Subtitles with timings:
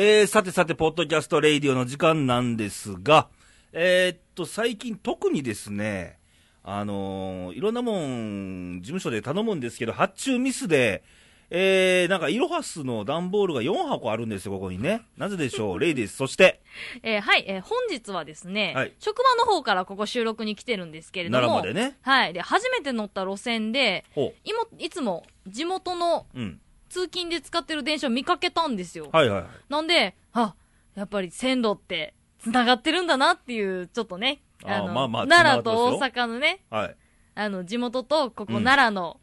[0.00, 3.26] えー、さてさて、ポッドキャストレイディオの時間なんですが、
[3.72, 6.20] えー、っと、最近特にですね、
[6.62, 11.02] あのー、いろんなもん、事務所で頼むんですけど、発注ミスで、
[11.50, 15.02] えー、なんか、イロハスの段ボールが4箱あるんですよ、ここにね。
[15.16, 15.78] なぜでしょう？
[15.82, 16.16] レイです。
[16.16, 16.60] そして、
[17.02, 21.98] えーはい、えー本日はですね、はい職場の方からここ収録に来てるんですけれども、奈良までね。
[22.02, 22.32] はい。
[22.32, 26.40] で、初めて乗った路線で、ほいもいつも地元のう。
[26.40, 26.60] うん。
[26.88, 29.08] 通勤で使ってる電車を見かけたんですよ。
[29.12, 29.50] はいはいはい。
[29.68, 30.54] なんで、あ、
[30.94, 36.96] やっぱり線路って繋がってるんだなっていう、ちょっとね、あーの、まあまあ奈良と大阪のね、はい。
[37.34, 39.20] あの、地元とここうん奈良の、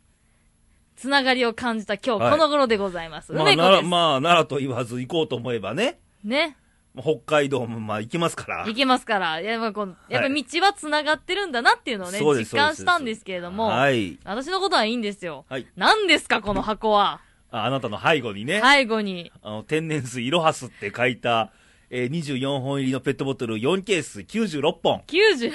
[0.96, 3.34] つながりを感じた今日はいこの頃でございます。
[3.34, 3.68] まあ、梅子です。
[3.68, 6.58] 奈良、まあ、奈良と言わず行こうと思えばね、ね。
[6.98, 8.64] 北海道もまあ行きますから。
[8.66, 9.42] 行けますから。
[9.42, 14.18] やっぱこうやっぱ道は繋がってるんだなっていうのをね、そうです実感したんですけれども、はい。
[14.24, 15.46] 私のことはいいんですよ。
[15.50, 15.68] はい。
[15.76, 17.20] 何ですか、この箱は。
[17.56, 19.32] ああなたの背後にね、背後に。
[19.42, 21.52] あの、天然水イロハスって書いた、
[21.90, 25.04] えー、24本入りのペットボトル4ケース96本。
[25.08, 25.52] 90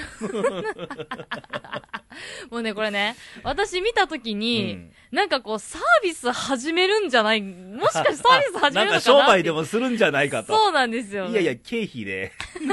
[2.49, 9.57] もうね、これね、私見たときに、うんなんかこう、サービス始めるんじゃないもしかしてサービス始めるのかななんか商売でも。
[9.57, 10.55] もするんじゃないかと。
[10.55, 12.31] そうなんですよ、いやいや、経費で。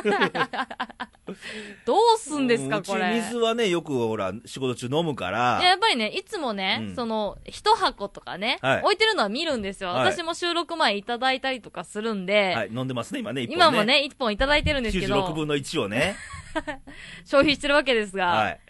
[1.84, 3.20] どうすんですか、うちこれ。
[3.20, 9.91] 水はね、よくほら、仕事中飲むからいや、やっぱりね、いつもね、うんその、一箱とかね、はい置いてるのは見るんですよ。
[9.91, 13.55] はい私も収録前いただいたりとかするんで、はい、飲んでますね、今ね、ね。
[13.55, 16.17] 今もね、一本いただいてるんですけ96ど、分の1をね。
[17.25, 18.61] 消費してるわけですが、はい。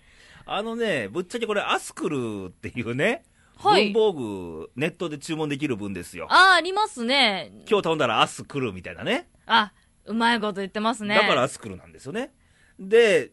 [0.47, 3.25] あのね、ぶっちゃけこれ、アスクルっていうね、
[3.57, 6.27] はい文房具、ネットで注文できる分ですよ。
[6.31, 7.51] ああ、ありますね。
[7.69, 9.29] 今日頼んだらアスクルみたいなね。
[9.47, 9.73] あ、
[10.05, 11.15] うまいこと言ってますね。
[11.17, 12.33] だからアスクルなんですよね。
[12.79, 13.33] で、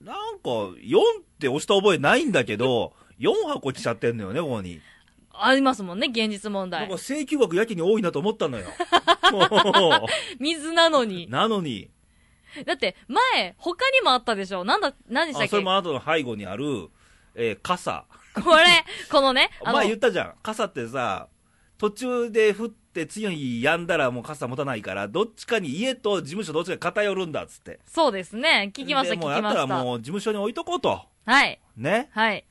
[0.00, 4.80] なんか、4って押した覚えないんだけど、4箱来ちゃってんのよね、ここに。
[5.34, 6.96] ありますもんね、現実問題なんか。
[6.96, 8.66] 請求額やけに多いなと思ったのよ。
[10.38, 11.28] 水なのに。
[11.30, 11.90] なのに、
[12.66, 16.88] だって、前、他にもあったでしょ何だ、何でしたっあそれけも後の背後にある、
[17.34, 18.04] えー傘。
[18.34, 20.34] これ、このね、 前言ったじゃん。
[20.42, 21.28] 傘ってさ、
[21.78, 27.80] 途中で降って強い止んだらもう傘持たないから、どっちかに家と事務所どっちか偏るんだっつって。
[27.86, 28.70] そうですね。
[28.74, 29.84] 聞きました、聞でもうやったらきました。
[29.84, 31.02] もう事務所に置いとこうと。
[31.24, 31.60] はい。
[31.76, 32.10] ね。
[32.12, 32.44] はい。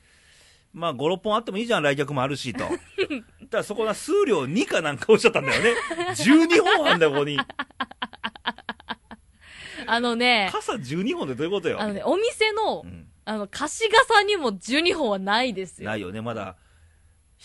[0.73, 2.65] まあ5、6本あってもいいじゃん、来客もあるしと。
[3.49, 5.73] た だそこが数量2かなんかおっしゃったんだよね。
[6.15, 7.37] 12本あんだよ、ここに。
[9.87, 11.81] あのね、傘12本ってどういうことよ。
[11.81, 15.89] あのね、お店のう、ん、あの、貸し傘にも12本はないですよ。
[15.89, 16.55] ないよね、まだ。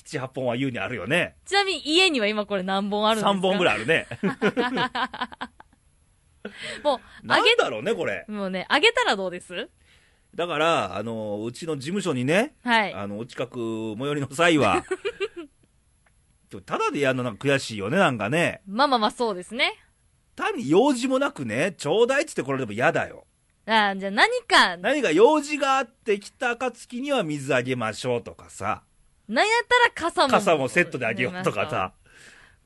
[0.05, 1.35] 7、8本は優にあるよね。
[1.47, 4.07] ちなみに家には今これ何本あるんですか？3本ぐらいあるね。
[6.85, 8.25] もう、あなんげ、だろうね、これ。
[8.29, 9.69] もうね、あげたらどうです？
[10.37, 12.93] だから、あの、うちの事務所にね、はい。
[12.93, 14.85] あの、お近く最寄りの際は、
[16.67, 18.61] ただでやるのなんか悔しいよね、なんかね。
[18.67, 19.73] まあまあまあそうですね。
[20.37, 23.27] 単に用事もなくね、ちょうだいっつってこれでも嫌だよ。
[23.65, 28.83] あーじゃあ何か、何か用事があってきた暁には水あげましょうとかさ、
[29.27, 30.29] なんやったら傘も。
[30.29, 31.95] 傘もセットであげようとかさ、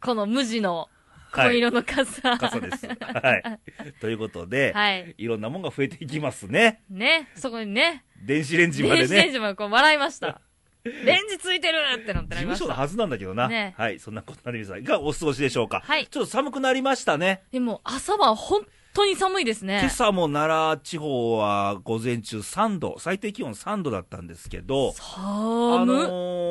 [0.02, 0.99] この無地のはい
[1.30, 2.36] 紺色の傘。
[2.38, 2.86] 傘です。
[2.86, 2.94] は
[3.36, 3.58] い。
[4.00, 5.14] ということで、はい。
[5.18, 6.82] いろんなもんが増えていきますね。
[6.90, 9.32] ね、そこにね、電子レンジまで電子レンね。
[9.32, 10.40] ジもこう笑いました。
[10.84, 12.64] レンジついてるってなってなりました。
[12.64, 13.48] 事務所のはずなんだけどな。
[13.48, 13.98] ねはい。
[13.98, 15.82] そんなことなり皆さん、がお過ごしでしょうか。
[15.84, 17.42] はいちょっと寒くなりましたね。
[17.52, 19.86] でも朝晩本当に寒いですね今。
[19.86, 25.96] 朝も奈良地方は午前中3度、最低気温3度だったんですけど、あ寒、の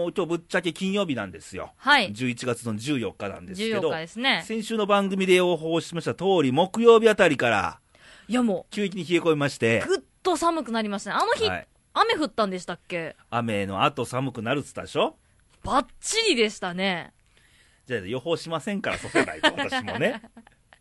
[0.10, 1.74] ー今日ぶっちゃけ金曜日なんですよ。
[1.78, 2.12] はい。
[2.12, 4.44] 11月の14日なんですけ14ど日、ですね。
[4.46, 7.80] 先週の番組で予報しました通り、木曜日あたりから
[8.28, 11.18] いやも急激に冷え込みましてう、、ぐっと寒くなりましたね。
[11.22, 13.16] あの日、はい、雨降ったんでしたっけ？
[13.30, 15.16] 雨の後寒くなるっつったでしょ？
[15.64, 17.12] バッチリでしたね。
[17.86, 20.22] じゃあ予報しませんから、そうじゃないと、私もね。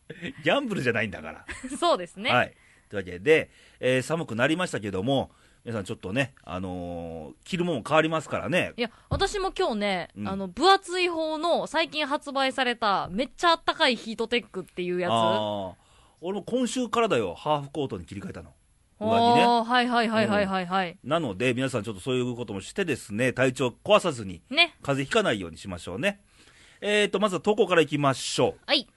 [0.45, 1.45] ギャンブルじゃないんだから。
[1.79, 2.31] そうですね。
[2.33, 2.55] はい。
[2.89, 5.31] というわけで、えー寒くなりましたけども、
[5.65, 8.73] 皆さんちょっとね、あのー着るもの変わりますからね。
[8.77, 15.13] いや、私も今日ね、うんあの、分厚い方の最近発売されためっちゃあったかいヒートテックっていうやつ。
[15.13, 15.89] ああ。
[16.21, 18.53] 俺も今週からだよ、ハーフコートに切り替えたの。
[19.01, 19.47] 上着ね。
[19.47, 20.99] はいはいはいはいはいはい。
[21.05, 24.75] なので、皆さんちょっとそういうこともしてですね、体調壊さずに、ね。
[24.83, 26.21] 風邪ひかないようにしましょうね。
[26.81, 28.55] えーと、まずは投稿からいきましょう。
[28.67, 28.89] はい。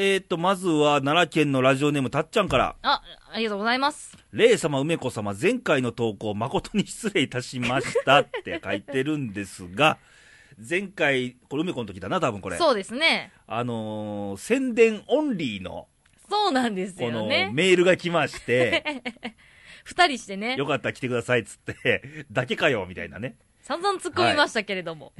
[0.00, 3.02] えーと、まずは奈良県のラジオネームたっちゃんから、あ、
[3.32, 4.16] ありがとうございます。
[4.30, 9.98] レイ様、梅子様、前回の投稿、誠に失礼いたしましたって書いてるんですが、
[10.56, 12.56] 前回、これ梅子の時だな、多分これ。
[12.58, 13.32] そうですね。
[13.48, 15.88] あのー宣伝オンリーの、
[16.30, 17.50] そうなんですこのよね。
[17.52, 19.02] メールが来まして、
[19.82, 23.36] 二人してねよ、かったら来てくださいっつって、 だけかよ、みたいなね。
[23.62, 25.12] 散々突っ込みましたけれども。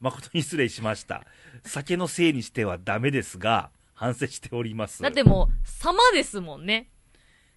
[0.00, 1.24] 誠に失礼しました。
[1.64, 5.02] 酒のせいにしてはダメですが、反省しております。
[5.02, 6.90] だってもう、様ですもんね。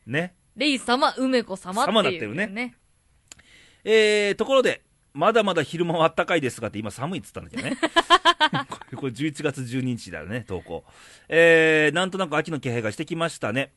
[0.06, 0.36] ね。
[0.56, 2.76] レイ様、梅子様っていう、様なってるね
[3.84, 7.78] えー、ところで、まだまだ昼間は暖かいですがって今寒いっつったんだけどね。
[8.70, 10.84] これ、これ11月12日だよね、投稿。
[11.28, 13.72] えー、なんとなく秋の気配がしてきましたね。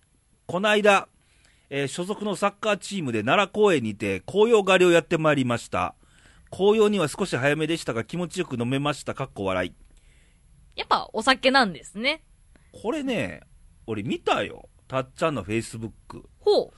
[0.46, 1.08] この間、
[1.70, 5.94] えー所属のサッカーチームで奈良公園にて紅葉狩りをやってまいりました。
[6.50, 9.72] 紅葉には少し早めでしたが気持ちよく飲めました、かっこ笑い。
[10.74, 12.22] やっぱお酒なんですね。
[12.72, 13.42] これね、
[13.86, 14.68] 俺見たよ。
[14.88, 16.28] たっちゃんのフェイスブック。
[16.40, 16.70] ほう。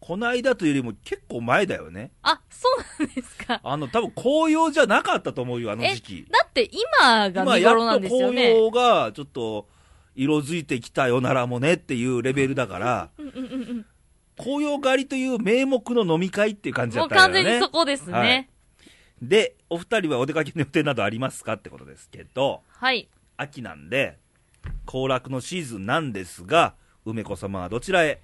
[0.00, 2.12] この間というよりも結構前だよね。
[2.22, 2.68] あ、そ
[2.98, 3.60] うなんですか。
[3.62, 6.26] あの、多分紅葉じゃなかったと思うよ、あの時期。
[6.30, 8.50] だって今が見頃なんですよね。
[8.50, 9.68] 今やっと紅葉がちょっと
[10.14, 13.86] 色づいてきたよならもねっていうレベルだから、うんうんうんうん。
[14.36, 17.34] 紅葉狩りという名目の飲み会っていう感じだもうったよね。
[17.34, 18.12] 完全にそこですね。
[18.12, 18.48] はい
[19.22, 23.08] で、お二人はお出かけの予定などありますかってことですけど、はい。
[23.36, 24.18] 秋なんで、
[24.86, 26.74] 行楽のシーズンなんですが、
[27.04, 28.20] 梅子様はどちらへ？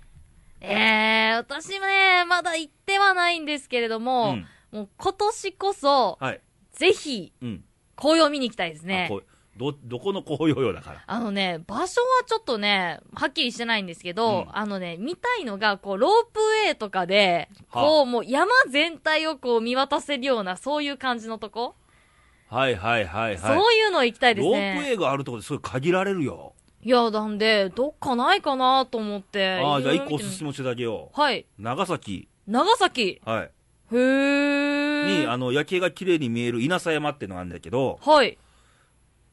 [0.60, 6.40] えー、私もね、まだ行ってはないんですけれども、うんもう今年こそ、はい。
[6.72, 7.64] ぜひ、うん。
[7.96, 9.10] 紅葉見に行きたいですね
[9.56, 11.02] ど、どこの紅葉よだから。
[11.06, 21.74] あのね、場所はちょっとね、はっきりしてないんですけど、うんあのね、見たいのが、こう、ロープウェイとかで、はあこう、もう山全体をこう見渡せるような、そういう感じのとこ、
[22.50, 23.38] はいはいはいはい。
[23.38, 24.74] そういうの行きたいですロね。
[24.78, 26.54] ープウェイがあるところですごい限られるよ。
[26.82, 29.60] いや、なんで、どっかないかなと思って。
[29.62, 31.20] ああ、じゃあ一個おすすめしてあげよう。
[31.20, 31.46] はい。
[31.58, 32.28] 長崎。
[32.46, 33.20] 長崎？
[33.24, 33.50] はい。
[33.92, 35.20] へー。
[35.22, 38.38] に、あの、夜景が綺麗に見える稲佐山っていうのがあるんだけど、はい。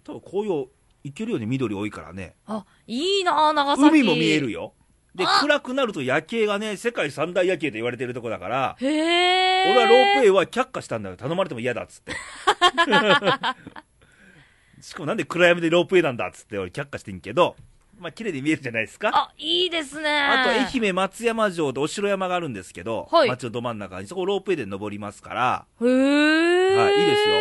[0.04, 0.68] 多分紅葉
[1.04, 2.36] 行けるように緑多いからね。
[2.46, 3.90] あ、いいな長崎。
[3.90, 4.74] 海も見えるよ。
[5.18, 8.78] で、あ暗くなると夜景がね、世界三大夜景と言われてるとこだから。
[8.80, 8.88] 俺
[9.76, 11.18] はロープウェイは却下したんだよ。
[11.18, 12.14] 頼まれても嫌だっつって。
[14.80, 17.56] しかもなんで暗闇でロープウェイなんだっつって俺却下してんけど、
[18.00, 19.10] まあ綺麗に見えるじゃないですか。
[19.12, 20.08] あ、いいですね。
[20.08, 26.76] あと愛媛松山城でお城山があるんですけど、はい町のど真ん中にそこロープウェイで登りますから、へー。
[26.78, 27.36] はいいいですよ。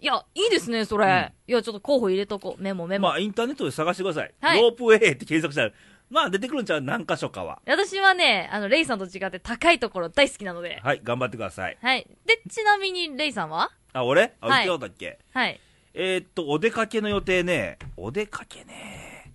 [0.00, 1.32] いや、いいですね、それ。
[1.48, 2.62] いや、ちょっと候補入れとこう。
[2.62, 3.08] メモメモ。
[3.08, 4.32] まあインターネットで探してください。
[4.40, 5.72] はいロープウェイって検索したら、
[6.10, 6.80] まあ出てくるんちゃう？
[6.80, 7.60] 何箇所かは。
[7.66, 10.80] 私はね、あの、レイさんと違って高いところ大好きなので。
[10.82, 11.76] はい、頑張ってください。
[11.82, 12.06] はい。
[12.26, 13.70] で、ちなみに、レイさんは？
[13.92, 14.34] あ、俺？
[14.40, 15.18] あ、はい行ってよだっけ？
[15.34, 15.60] はい。
[15.94, 17.78] えー、っと、お出かけの予定ね。
[17.96, 19.32] お出かけね。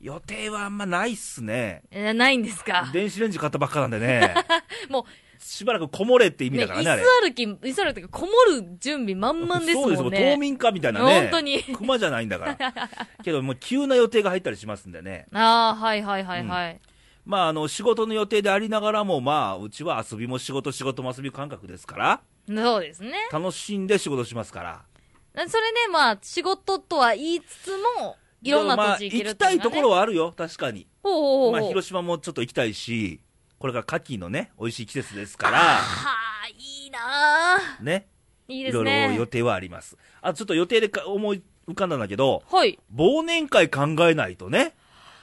[0.00, 1.82] 予定はあんまないっすね。
[1.90, 2.90] えーないんですか？
[2.92, 4.34] 電子レンジ買ったばっかなんでね。
[4.88, 5.04] もう、
[5.46, 7.02] しばらくこもれって意味ね、だからね、あれ。
[7.02, 9.96] 椅子歩き、椅子歩きがこもる準備満々ですもんね。
[9.96, 11.20] そうですよ、冬眠かみたいなね。
[11.20, 12.72] 本当に熊じゃないんだから。
[13.22, 15.26] けど、もう急な予定が入ったりしますんでね。
[15.34, 16.80] ああ、はいはいはいはい。
[17.26, 23.12] まあ、あの、仕事の予定でありながらも、まあ、うちは遊びも仕事、仕事も遊び感覚ですから、そうですね。
[23.30, 24.82] 楽しんで仕事しますから。
[25.46, 30.86] それね、まあ、仕事とは言いつつも、いろんな土地行けるまあ、行きたいところはあるよ、確かに。
[31.02, 31.52] ほうほうほう。
[31.52, 33.20] まあ、広島もちょっと行きたいし、
[33.64, 35.80] これから牡蠣のね、美味しい季節ですから、は
[36.44, 38.06] あ、いいなあね、
[38.46, 39.16] いいいろいろですね。
[39.16, 39.96] 予定はあります。
[40.20, 42.78] あ、ちょっと予定でか思い浮かんだんだけど、はい。
[42.94, 44.74] 忘年会考えないとね。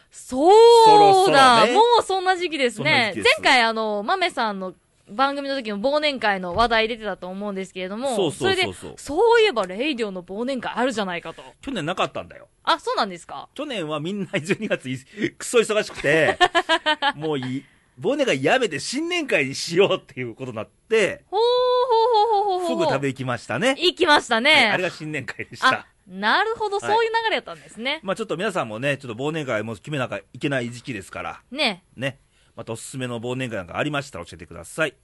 [0.10, 0.56] そう
[0.86, 3.14] そろそろだ、ねもうそんな時期ですね。
[3.16, 4.74] 前回あの、豆さんの
[5.08, 11.44] 番組の時も忘年会の話題出てたと思うんですけれども、そうそうそうそうそういえばレイディオの忘年会あるじゃないかと。
[11.62, 12.48] 去年なかったんだよ。
[12.64, 14.98] あ、そうなんですか去年はみんな12月い
[15.30, 16.40] くそ忙しくて、
[17.14, 17.64] もうい
[18.02, 22.78] 忘年会やめて新年会にしようっていうことになって、ほうほうほうほうほうほう。
[22.78, 23.76] フグ食べ行きましたね。
[23.78, 24.52] 行きましたね。
[24.52, 28.00] はいあれが新年会でしたあ。、なるほど、はいそういう流れやったんですね。
[28.04, 31.84] まあちょっと皆さんもね、ちょっと忘年会も決めなきゃいけない時期ですから、ね。
[31.96, 32.20] ね。
[32.56, 34.96] またおすすめの忘年会なんかありましたら教えてください。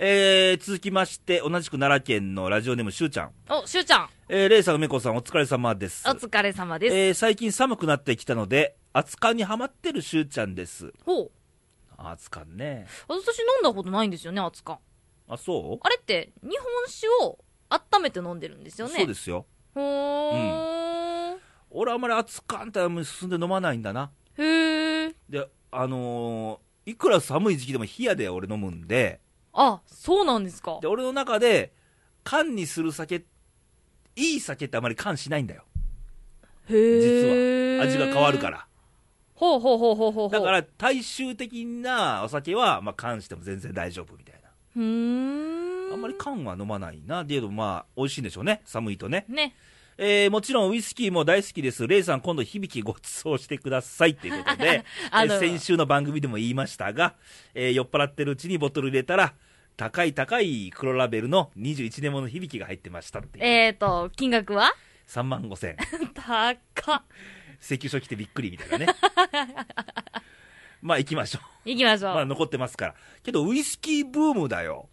[0.00, 3.32] えー、続きまして、同じく奈良県のラジオネームしゅうちゃん。
[3.48, 6.08] お、しゅうちゃん、えー、レイさん、梅子さん、お疲れ様です。
[6.08, 6.94] お疲れ様です。
[6.94, 10.92] えー、最近寒くなってきたので、熱燗にハマってるしゅうちゃんです。
[11.04, 11.30] ほう。
[11.98, 12.86] 熱燗ね。
[13.08, 14.78] 私飲んだことないんですよね、熱燗。
[15.28, 15.78] あ、そう？
[15.82, 17.38] あれって、日本酒を
[17.68, 18.94] 温めて飲んでるんですよね。
[18.96, 19.46] そうですよ。
[19.74, 21.38] ほーん。
[21.70, 24.10] 俺あんまり熱燗ってあんまり進んで飲まないんだな。
[24.36, 25.14] へー。
[25.28, 29.20] で、あのーいくら寒い時期でも冷やで俺飲むんで、
[29.52, 30.88] あ、そうなんですかで、。
[30.88, 31.74] 俺の中で、
[32.24, 33.26] 缶にする酒、
[34.16, 35.64] いい酒ってあまり缶しないんだよ。
[36.70, 37.82] へー。
[37.82, 38.48] 味が変わるか。
[38.48, 38.67] ら。
[39.38, 40.30] ほうほうほうほうほうほう。
[40.30, 44.50] だか、ら、大衆的なお酒は、まあ、缶しても全然大丈夫みたいな。
[44.76, 45.92] うーん。
[45.92, 47.24] あんまり缶は飲まないな。
[47.24, 48.62] けど、まあ、美味しいんでしょうね。
[48.64, 49.26] 寒いとね。
[49.28, 49.54] ね。
[49.96, 51.86] えー、もちろんウイスキーも大好きです。
[51.86, 54.16] レイさん、今度響きご馳走してください。
[54.16, 57.14] ということで、 あー先週の番組でも言いましたが、
[57.54, 59.34] えー酔っ払ってるうちにボトル入れたら、
[59.76, 63.44] 高い高い黒ラベルの21年もの響きが入ってましたっていう。
[63.44, 64.72] えーと、金額は
[65.06, 65.76] ？3万5千。
[66.74, 67.02] 高
[67.60, 68.86] 請求書来てびっくりみたいなね。
[70.80, 71.68] まあ行きましょう。
[71.70, 72.14] 行きましょう。
[72.14, 72.94] まあ残ってますから。
[73.22, 74.88] けどウイスキーブームだよ。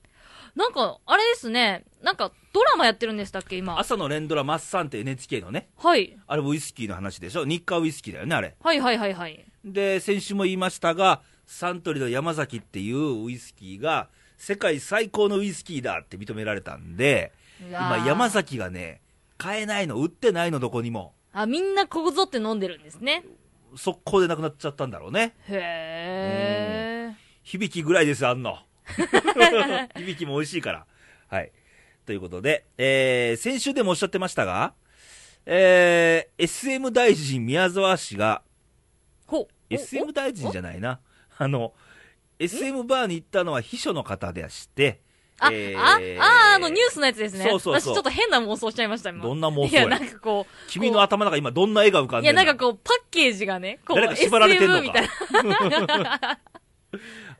[0.55, 1.83] なんか、あれですね。
[2.01, 3.77] なんか、ドラマやってるんでしたっけ、今。
[3.77, 5.67] 朝の連ドラマッサンって NHK のね。
[5.77, 6.17] はい。
[6.27, 7.43] あれウイスキーの話でしょ？
[7.45, 8.55] 日課ウイスキーだよね、あれ。
[8.61, 9.45] はいはいはいはい。
[9.65, 14.07] で、先週も言いましたが、サントリーの山崎っていうウイスキーが、
[14.37, 17.33] 世界最高のウイスキーだって認められたんで、
[17.69, 19.01] 今山崎がね、
[19.37, 21.14] 買えないの、売ってないの、どこにも。
[21.37, 23.25] あ、みんなここぞって飲んでるんですね。
[23.75, 25.35] 速攻でなくなっちゃったんだろうね。
[25.49, 27.15] へー。
[27.43, 28.57] 響きぐらいですよ、あんの。
[29.97, 30.85] 響きも美味しいから。
[31.27, 31.51] はい。
[32.05, 34.75] ということで、えー、先週でもおっしゃってましたが、
[35.45, 38.41] えー、SM 大臣宮沢氏が、
[39.27, 39.47] ほう。
[39.69, 41.01] SM 大臣じゃないな。
[41.37, 41.73] あの、
[42.39, 45.01] SM バーに行ったのは秘書の方でして、
[45.39, 47.43] あ、えーあ、あ、あのニュースのやつですね。
[47.49, 49.23] そうそうそう私ちょっと変な妄想しちゃいました、今。
[49.23, 50.69] どんな妄想いや、やなんかこう。
[50.69, 55.09] 君の頭の中今どんな絵が浮かんいや、でるのなんかこう、パッケージがね、こう、誰か縛られてんのかたい
[55.83, 56.39] な。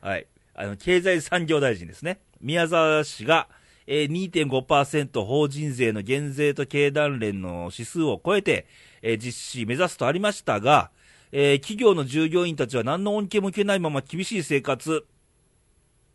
[0.00, 0.26] はい。
[0.54, 2.20] あの、経済産業大臣ですね。
[2.40, 3.48] 宮沢氏が、
[3.86, 8.66] えー、2.5%法人税の減税と経団連の指数を超えて、
[9.02, 10.90] えー実施目指すとありましたが、
[11.32, 15.06] えー企業の従業員たちは何の恩恵も受けないまま厳しい生活、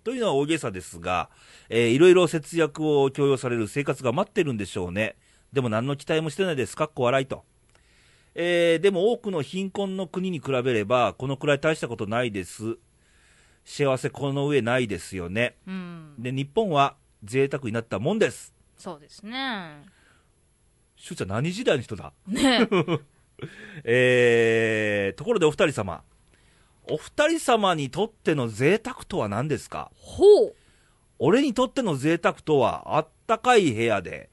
[0.03, 1.29] というのは大げさですが、
[1.69, 5.15] えーいろいろ節約を強要される生活が待ってるんでしょうね。
[5.53, 6.75] でも何の期待もしてないです。
[6.75, 6.85] か？
[6.85, 7.43] っこ笑いと。
[8.33, 12.77] えーでも多くの貧困の国に比べれば、このくらい大したことないです。
[13.65, 15.55] 幸せこの上ないですよね。
[15.67, 16.15] うん。
[16.17, 18.53] で、日本は贅沢になったもんです。
[18.77, 19.83] そうですね。
[20.95, 22.13] しゅうちゃん何時代の人だ？
[22.27, 22.67] ね
[23.83, 26.01] え ー、ところでお二人様。
[26.89, 29.91] お二人様にとっての贅沢とは何ですか？
[29.95, 30.55] ほう。
[31.19, 34.29] 俺にとっての贅沢とは、あったかい部屋で、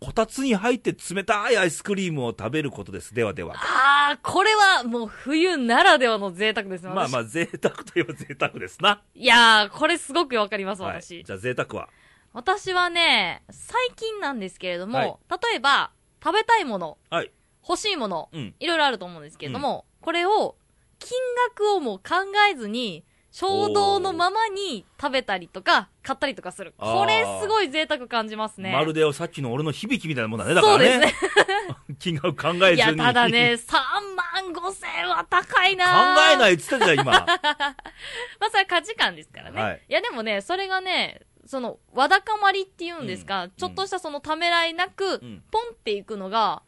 [0.00, 3.14] こたつに入って冷たいアイスクリームを食べることです。
[3.14, 3.54] ではでは。
[3.54, 9.02] ああ、これはもう冬ならではの贅沢ですまあまあ、贅沢といえば贅沢ですな。
[9.14, 11.02] いやー、これすごくわかります、はい。
[11.02, 11.22] 私。
[11.22, 11.90] じゃあ贅沢は？
[12.32, 15.16] 私はね、最近なんですけれども、はい
[15.50, 15.90] 例えば、
[16.24, 17.30] 食べたいもの、はい。
[17.68, 18.54] 欲しいもの、うん。
[18.58, 20.56] いろいろあると思うんですけれども、これを、
[21.00, 22.14] 金額をもう考
[22.50, 26.74] えずに、衝動のままに食べたりとか、買ったりとかする。
[26.78, 28.72] あーこれすごい贅沢感じますね。
[28.72, 30.54] まるでさっきの俺の響きみたいなもんだね。
[30.54, 30.90] だからね。
[30.92, 31.14] そうです
[32.00, 32.74] 金額考えずに。
[32.74, 33.72] いや、ただね、3
[34.42, 36.32] 万5千は高い考な。
[36.32, 37.12] えないいっつってんじゃん、今。
[37.12, 37.76] まあ、
[38.50, 39.62] それは価値観ですからね。
[39.62, 46.62] はいい、や、でもね、それがね、その、わだかまりっていうんですか、うんちょっとしたそのためらいなく、うんポンっていくのが、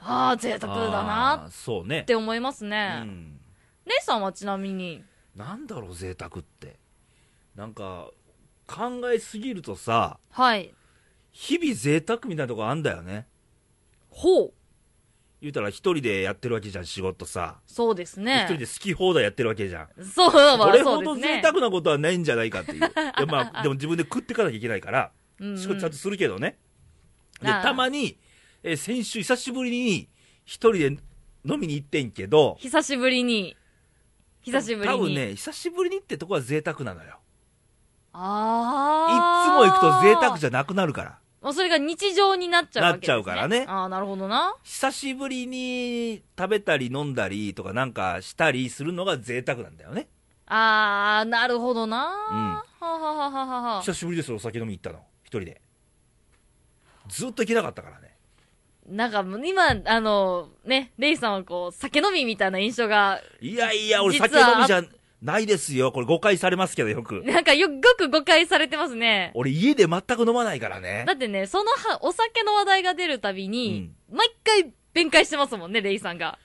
[0.00, 2.02] ああ、贅沢だなっあーそうね。
[2.04, 3.00] て思いますうね。
[3.00, 3.39] ん。
[3.86, 5.04] レイさんはちなみに、
[5.36, 6.76] なんだろう、贅沢って。
[7.56, 8.10] なんか、
[8.66, 10.72] 考えすぎるとさ、はい。
[11.32, 13.26] 日々贅沢みたいなとこあんだよね。
[14.10, 14.52] ほう。
[15.40, 17.60] 言うたら一人でやってるわけじゃん、仕事さ。
[17.66, 18.44] そうですね。
[18.44, 20.04] 一人で好き放題やってるわけじゃん。
[20.04, 21.42] そう、まあ、これほどそうですね。
[21.42, 22.78] 贅沢なことはないんじゃないかっていう。
[22.84, 26.58] いやまあ、でも自分で食っていかなきゃいけないから、うんうん仕事ちゃんとするけどね。
[27.40, 28.18] で、ああたまに、
[28.62, 30.08] えー先週久しぶりに
[30.44, 30.86] 一人で
[31.46, 33.56] 飲みに行ってんけど、久しぶりに。
[34.42, 34.94] 久しぶりに。
[34.94, 37.18] 多分ね、久しぶりにってとこは贅沢なのよ。
[38.12, 39.64] ああ。
[39.64, 40.38] つも行くと贅沢ゃ。
[40.38, 41.18] じゃなくなるから。
[41.42, 43.14] もうそれが日常になっちゃうわけです、ね。
[43.14, 44.56] なっちゃうからねああ、なるほどな。
[44.62, 50.08] 久しぶりに食べたり飲んだりとかなんかしたりするのが贅沢なんだよね。
[50.46, 51.96] ああ、なるほどな。
[51.96, 54.98] んはあ、はあはあはあはあ、久しぶりですよ、お酒飲み行ったの。
[55.22, 55.62] 一人で。
[57.08, 58.09] ずっと行けなかったからね。
[58.90, 64.82] なんか今、あの、ね、レイさんはこう、酒飲みみたいな印象が、いやいや、俺酒飲みじゃ
[65.22, 65.92] ないですよ。
[65.92, 67.22] これ誤解されますけど、よく。
[67.24, 69.30] なんかよ、よく誤解されてますね。
[69.34, 71.12] 俺家で全く飲まないからねだ。
[71.12, 76.38] ってね、そのは、お酒の話題が出るたびに、毎回弁解してますもんね、レイさんが。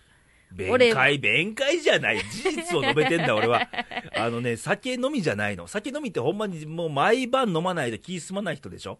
[0.70, 2.20] 俺弁解、弁解じゃない。
[2.20, 3.68] 事実を述べてんだ、俺は。
[4.16, 5.68] あのね、酒飲みじゃないの。
[5.68, 9.00] 酒飲みってほんまにもう毎晩飲まないと気済まない人でしょ？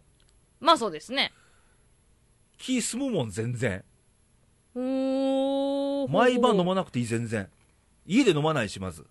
[0.58, 1.32] まあそうですね。
[2.58, 3.84] 気済むもん、全然。
[4.74, 7.48] 毎晩飲ま、まなくていい、全然。
[8.06, 9.06] 家で飲まないし、まず。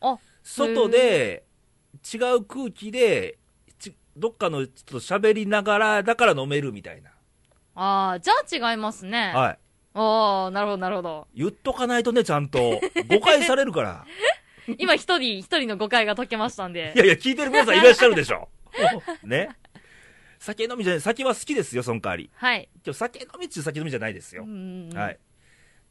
[0.00, 1.44] あ、外で、
[2.12, 3.38] 違う空気で、
[3.78, 7.10] ちどっかの人と喋りながら、だから飲めるみたいな。
[7.74, 9.32] ああ、じゃあ違いますね。
[9.34, 9.58] はい。
[9.94, 11.26] ああ、なるほど、なるほど。
[11.34, 12.80] 言っとかないとね、ちゃんと。
[13.08, 14.04] 誤解されるから。
[14.78, 16.98] 今一人、一人の誤解が解けましたんでい。
[16.98, 18.48] やいや、聞いてる皆さんいらっしゃるでしょ。
[19.24, 19.48] ね。
[20.38, 22.30] 酒飲みじゃない、酒は好きですよ、その代わり。
[22.34, 22.68] はい。
[22.84, 24.46] 今日酒飲みっちゅう酒飲みじゃないですよう。
[24.46, 25.18] んはい。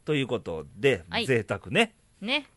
[0.05, 1.95] ということで、はい贅沢ね。
[2.21, 2.47] ね。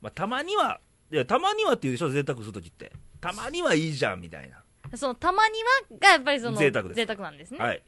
[0.00, 0.80] まあ、たまには、
[1.12, 2.92] いや、たまにはって言うでしょ、贅沢するときって。
[3.20, 4.62] たまにはいいじゃん、みたいな。
[4.96, 5.54] その、たまに
[5.90, 7.58] は、がやっぱりその、贅沢です贅沢なんですね。
[7.58, 7.82] はい。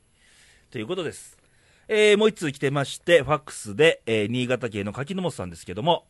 [0.70, 1.38] ということです。
[1.88, 6.06] えー、もう一通来てまして、ファックスで、えー、新潟県の柿の本さんですけども、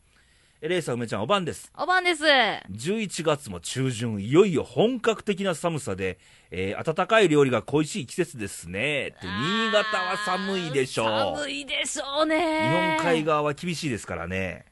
[0.61, 1.71] えーレイさん、梅ちゃん、お晩です。
[1.77, 2.23] おばんです。
[2.25, 6.19] 11月も中旬、いよいよ本格的な寒さで、
[6.51, 9.13] えー温かい料理が恋しい季節ですね。
[9.21, 11.07] 新潟は寒いでしょう。
[11.37, 12.97] 寒いでしょうね。
[12.97, 14.65] 日本海側は厳しいですからね。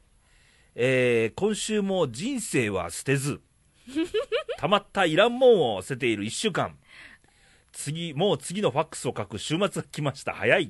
[0.75, 3.39] えー今週も人生は捨てず、
[4.59, 6.77] たまったいらんもんを捨てている1週間。
[7.71, 10.33] 次、もう次のファックスを書く週末が来ました。
[10.33, 10.63] 早い。
[10.63, 10.69] っ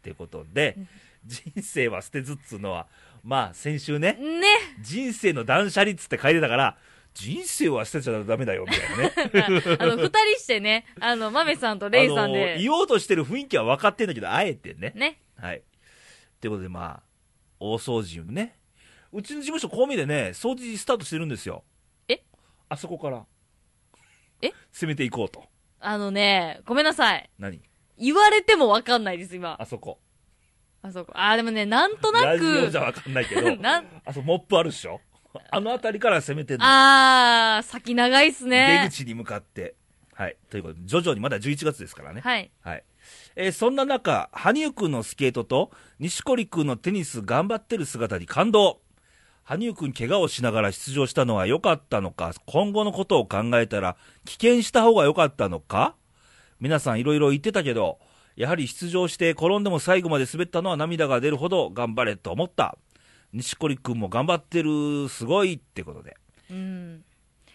[0.00, 0.78] てことで、
[1.26, 2.86] 人生は捨てずっつうのは、
[3.26, 4.46] まあ先週ね、ね。
[4.80, 6.78] 人生の断捨離っつって書いてたから、
[7.12, 9.62] 人生は捨てちゃダメだよ、みたいなね。
[9.80, 12.58] あの、二人してね、あの、豆さんとレイさんで。
[12.60, 14.92] 言おうとしてる雰囲気は分かってんだけど、あえてね。
[14.94, 15.20] ね。
[15.36, 15.62] はい。
[16.40, 17.02] ということで、まあ、
[17.58, 18.60] 大掃除ね。
[19.12, 21.64] うちの事務所、こう見でね、掃除スタートしてるんですよ。
[22.06, 22.22] え？
[22.68, 23.26] あそこから。
[24.40, 24.52] え？
[24.70, 25.44] 攻めていこうと。
[25.80, 27.28] あのね、ごめんなさい。
[27.38, 27.60] 何？
[27.98, 29.56] 言われてもわかんないです、今。
[29.58, 29.98] あそこ。
[30.86, 31.12] あそこ。
[31.14, 35.00] あー、でもね、なんとなラジオくじゃ、分かんないけど、 なん、あそこモップあるっしょ？
[35.50, 36.64] あの辺りから攻めてんの。
[36.66, 38.86] あー、先長いっす出ね。
[38.90, 39.74] 口に向かって。
[40.14, 40.36] はい。
[40.48, 42.22] ということで、徐々にまだ11月ですからね。
[42.22, 42.50] はい。
[42.62, 42.84] はい。
[43.36, 48.80] えーそんな中、羽生くんのスケートと、西堀くんのテニス頑張ってる姿に感動。
[49.44, 55.94] 羽生くん怪我をしながら出場したのは良かったのか、今後のことを考えたら、棄権した方が良かったのか？
[56.60, 57.98] 皆さんいろいろ言ってたけど、
[58.36, 62.76] やはり出場して転んでも最後まで滑ったのは涙が出るほど頑張れと思った。
[63.32, 66.16] 西堀くんも頑張ってる、すごいってことで。
[66.50, 67.04] うん。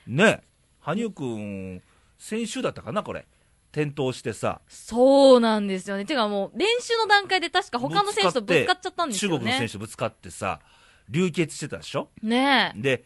[0.08, 0.42] ね
[0.80, 1.82] 羽生くん、
[2.18, 3.28] 先週だったかな、これ。
[3.72, 4.60] 転倒してさ。
[4.68, 6.06] そうなんですよね。
[6.06, 9.38] てかもう、練習の段階で確か他の選手とぶつかっちゃったんですよね。
[9.38, 10.60] 中国の選手とぶつかってさ、
[11.10, 12.10] 流血してたでしょ？
[12.22, 13.06] ねで、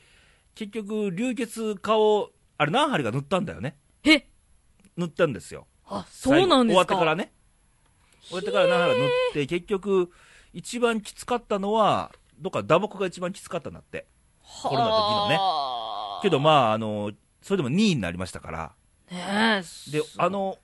[0.56, 3.78] 結局、流血顔、あれ何針が塗ったんだよね。
[4.04, 4.12] え？
[4.14, 4.28] え、
[4.98, 5.68] 塗ったんですよ。
[5.86, 7.32] あ、そうなんですか終わってからね。
[8.28, 10.12] 終わってから何針が塗って、結局、
[10.54, 14.08] 一番きつかったのは、どっか打撲が一番きつかったんだって。
[14.64, 18.72] コロナの時のねはあけどまあ、あの、それでも2位になりましたから。
[19.12, 19.92] ねえ。
[19.92, 20.58] で、あの、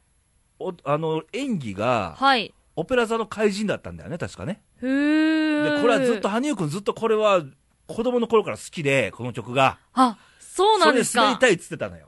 [0.59, 2.53] おあの、演技が、はい。
[2.75, 4.61] オペラ座の怪人だったんだよね、確かね。
[4.81, 5.75] へー。
[5.75, 7.43] で、これはずっと、羽生くんずっとこれは、
[7.87, 9.77] 子供の頃から好きで、この曲が。
[9.93, 11.21] あ、そうなんですか。
[11.21, 12.07] それで滑りたいっつってたのよ。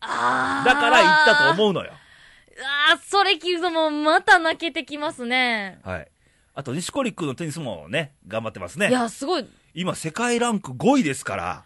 [0.00, 1.92] あーだから行ったと思うのよ。
[2.90, 5.80] あー、それ聞くともうまた泣けてきますね。
[5.84, 6.08] はい。
[6.54, 8.88] あと、西堀君のテニスもね、頑張ってますね。
[8.88, 9.46] いや、すごい。
[9.74, 11.64] 今、世界ランク5位ですから。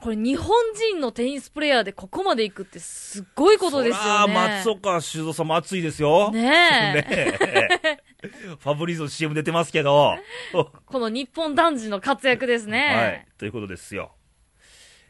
[0.00, 0.48] これ日本
[0.92, 4.02] 人のテニスプレイヤーでここまで行くってすっごいことですよね。
[4.04, 6.30] そら松岡修造さんも熱いですよ。
[6.30, 7.02] ねえ。
[7.02, 7.98] ねえ
[8.60, 10.14] ファブリーズの CM 出てますけど。
[10.86, 12.94] この日本男児の活躍ですね。
[12.94, 13.26] はい。
[13.38, 14.12] ということですよ。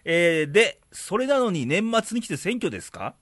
[0.06, 3.14] えー、で、それなのに年末に来て選挙ですか？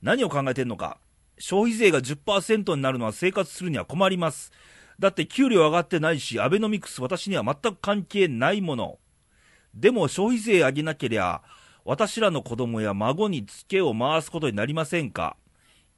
[0.00, 0.96] 何を考えてんのか？
[1.38, 4.52] 消費税が10%になるのは生活するには困ります。
[4.98, 8.98] だって給料上がってないし、アベノミクス私には全く関係ないもの。
[9.74, 11.42] でも消費税上げなけりゃ、
[11.84, 15.36] 私らの子供や孫にツケを回すことになりませんか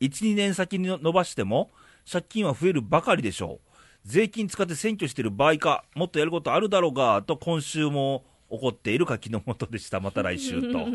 [0.00, 1.70] ?1、2年先に伸ばしても、
[2.10, 3.76] 借金は増えるばかりでしょう。
[4.04, 10.00] 税金使って選挙してる場合か、もっとやることあるだろうが、と今週も怒っている柿の元でした。
[10.00, 10.86] また来週と。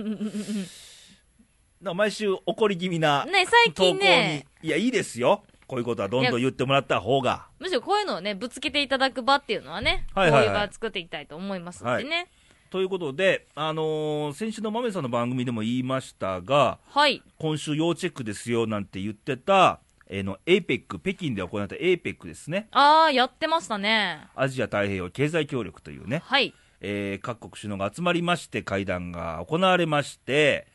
[1.81, 5.43] な毎週怒り気味なね、最投稿に、近ね、いや、いいですよ。
[5.67, 7.47] こういうことはどんどん言ってもらった方が。
[7.59, 12.27] むしろこういうのをね、ぶつけていただく場っていうのはね、はいはいはいこういう場作っていきたいと思いますのでね。
[12.69, 17.21] ということで、あのー先週の豆さんの番組でも言いましたが、はい。
[17.39, 22.67] 今週要チェックですよなんて言ってた、えーの APEC、北京で行われた APEC ですね。
[22.71, 24.27] あー、やってましたね。
[24.35, 26.53] アジア太平洋経済協力というね、はい。
[26.81, 30.67] えー各国首脳が集まりまして会談が行われまして、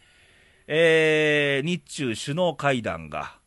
[0.68, 3.38] えー日中首脳会談が、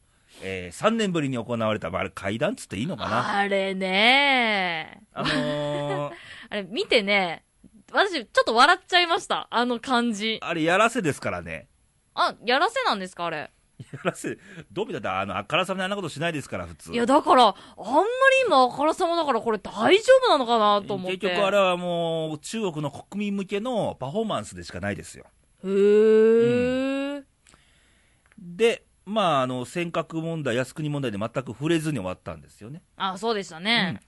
[0.41, 6.13] え3年ぶりに行われた、まあ、あれ会談っつっていいのかなあれねあのー
[6.49, 7.43] あれ見てね、
[7.91, 9.47] 私ちょっと笑っちゃいました。
[9.51, 10.39] あの感じ。
[10.41, 11.67] あれやらせですからね。
[12.15, 13.51] あ、やらせなんですかあれ？
[13.93, 14.37] やらせ、
[14.71, 16.91] どう見たってあの、あからさまにあんなことしないですから、普通。
[16.91, 18.07] いや、だから、あんまり
[18.45, 21.17] 今、あからさまだからこれ大丈夫なのかなと思って。
[21.17, 25.25] 結局あれはもう、中国の国民向けのパフォーマンスでしかないですよ。
[25.63, 27.23] へー。
[28.37, 32.83] で、まあ、あの、尖閣問題、靖国問題で全く触れずに終わったんですよね。
[32.95, 33.99] あ、そうでしたね。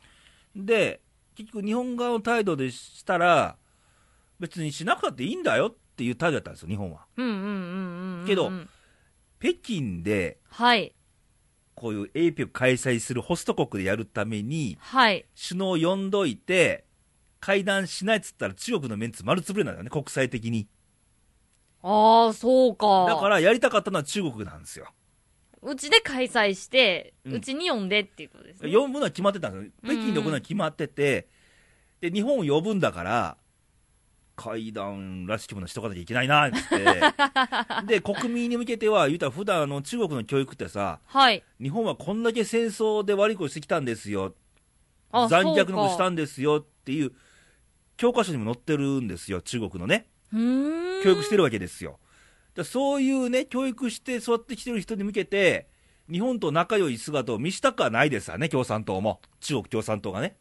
[0.56, 1.02] で、
[1.36, 3.58] 結局日本側の態度でしたら、
[4.40, 7.06] 別にしなくたっていいんだよっていう態度だったんですよ、日本は。
[7.18, 8.26] うんうんうんうんうん。
[8.28, 8.52] けど
[9.40, 10.94] 北京で、はい。
[11.74, 15.26] こういう APEC 開催するホスト国でやるために、はい。
[15.36, 16.86] 首脳を呼んどいて、
[17.40, 20.68] 会談しないっつったら中国のメンツ丸つぶれなんだよね、国際的に。
[21.84, 23.06] ああ、そうか。
[23.08, 24.88] だからやりたかったのは中国なんですよ。
[25.64, 28.74] うちで開催して、うんうちに呼んでっていうことですね。
[28.74, 29.72] 呼ぶのは決まってたんですよ。
[29.84, 31.28] 北京で行うのは決まってて、
[32.02, 33.38] で、日本を呼ぶんだから、
[34.36, 36.58] 会談らしきものしとかなきゃいけないな、って。
[37.86, 41.44] で、国民に向けては、言うたら普段あの中国の教育ってさ、はい。
[41.62, 44.34] 日本はこんだけ戦争で悪いことしてきたんですよ。
[45.12, 47.12] あ残虐なことしたんんですよっていう、
[47.98, 50.08] 教科書にも載ってるんですよ、中国のね。
[50.32, 52.00] 教育してるわけですよ。
[52.56, 55.68] だそういうね、教育して育ってきてる人に向けて、
[56.12, 59.22] 日本と仲良い姿を見したくはないですわね、共産党も。
[59.40, 60.36] 中国共産党がね。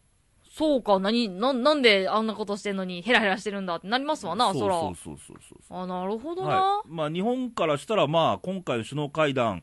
[0.50, 4.80] そうか、何、な、なんであんなことしてんのにヘラヘラしてるんだってなりますわな、そら。
[4.80, 6.48] そうそうそうそうあ、なるほどな。
[6.48, 6.88] はい。
[6.88, 9.62] まあ、日本からしたら、まあ、今回の首脳会談、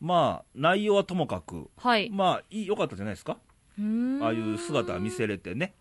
[0.00, 2.10] まあ、内容はともかく、はい。
[2.10, 3.38] まあ、いい、良かったじゃないですか。
[4.20, 5.74] ああいう姿は見せれてね。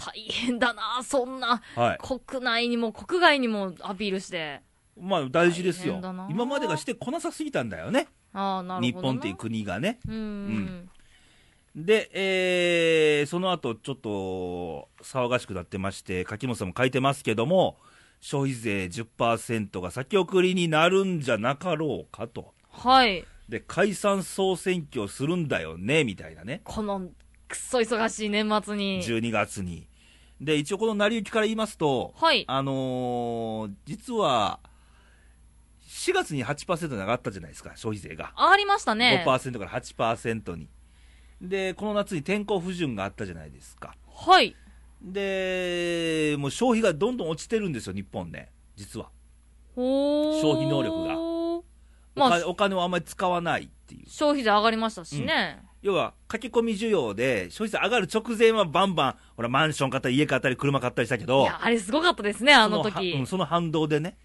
[0.00, 1.98] 大変だな、そんな、はい。
[1.98, 4.62] 国内にも国外にもアピールして。
[4.98, 6.00] まあ、大事ですよ。
[6.30, 8.08] 今までがしてこなさすぎたんだよね。
[8.32, 9.12] ああ、なる日ほどな。
[9.12, 9.98] 本っていう国がね。
[10.06, 10.90] うーん。
[11.76, 17.78] で、えーその後ちょっと騒がしくなってまして、柿本さんも書いてますけども、
[18.20, 22.54] 消費税10%が先送りになるんじゃなかろうかと。
[22.70, 23.24] はい。
[23.48, 26.60] で、解散総選挙するんだよね、みたいなね。
[26.64, 27.08] この、
[27.48, 29.02] くっそ忙しい年末に。
[29.02, 29.88] 12月に。
[30.40, 32.44] で、一応この成り行きから言いますと、はい。
[32.48, 34.60] あのー実は、
[35.86, 38.32] 4月に8%に上がったじゃないですか、消費税が。
[38.36, 39.22] ありましたね。
[39.26, 40.68] 5%から8%に。
[41.42, 43.94] で、この夏に天候不順があったじゃないですか。
[44.08, 44.56] はい。
[45.02, 49.10] で、もう消費がどんどん落ちてるんですよ、日本ね、実は。
[49.74, 51.64] 消費能力がお
[52.14, 54.08] まあ金、お金をあんまり使わないっていう。
[54.08, 55.62] 消費税上がりましたしね。
[55.82, 63.12] 要は、駆け込み需要で、消費税上がる直前はバンバン、ほら、マンション買ったり、家買ったり、車買ったりしたけいど、や、あれすごかったですね、あのそ時。
[63.14, 64.16] はうんその反動でね。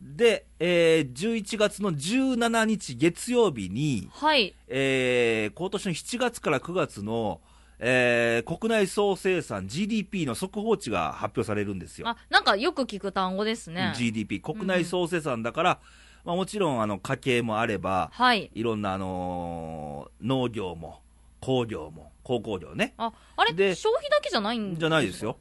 [0.00, 4.54] で、えー11月の17日月曜日に、はい。
[4.68, 7.40] えー今年の7月から9月の、
[7.78, 12.08] えー国内総生産 GDP の速報値が発表されるんですよ。
[12.08, 13.94] あ、なんかよく聞く単語ですね。
[13.96, 15.78] GDP、国内総生産だから、
[16.24, 18.50] まあ、もちろんあの家計もあれば、はい。
[18.54, 21.00] いろんな、あのー農業も
[21.40, 22.94] 工業も鉱工業ね。
[22.96, 25.36] あ、あれで消費だけじゃないんじゃないですよ。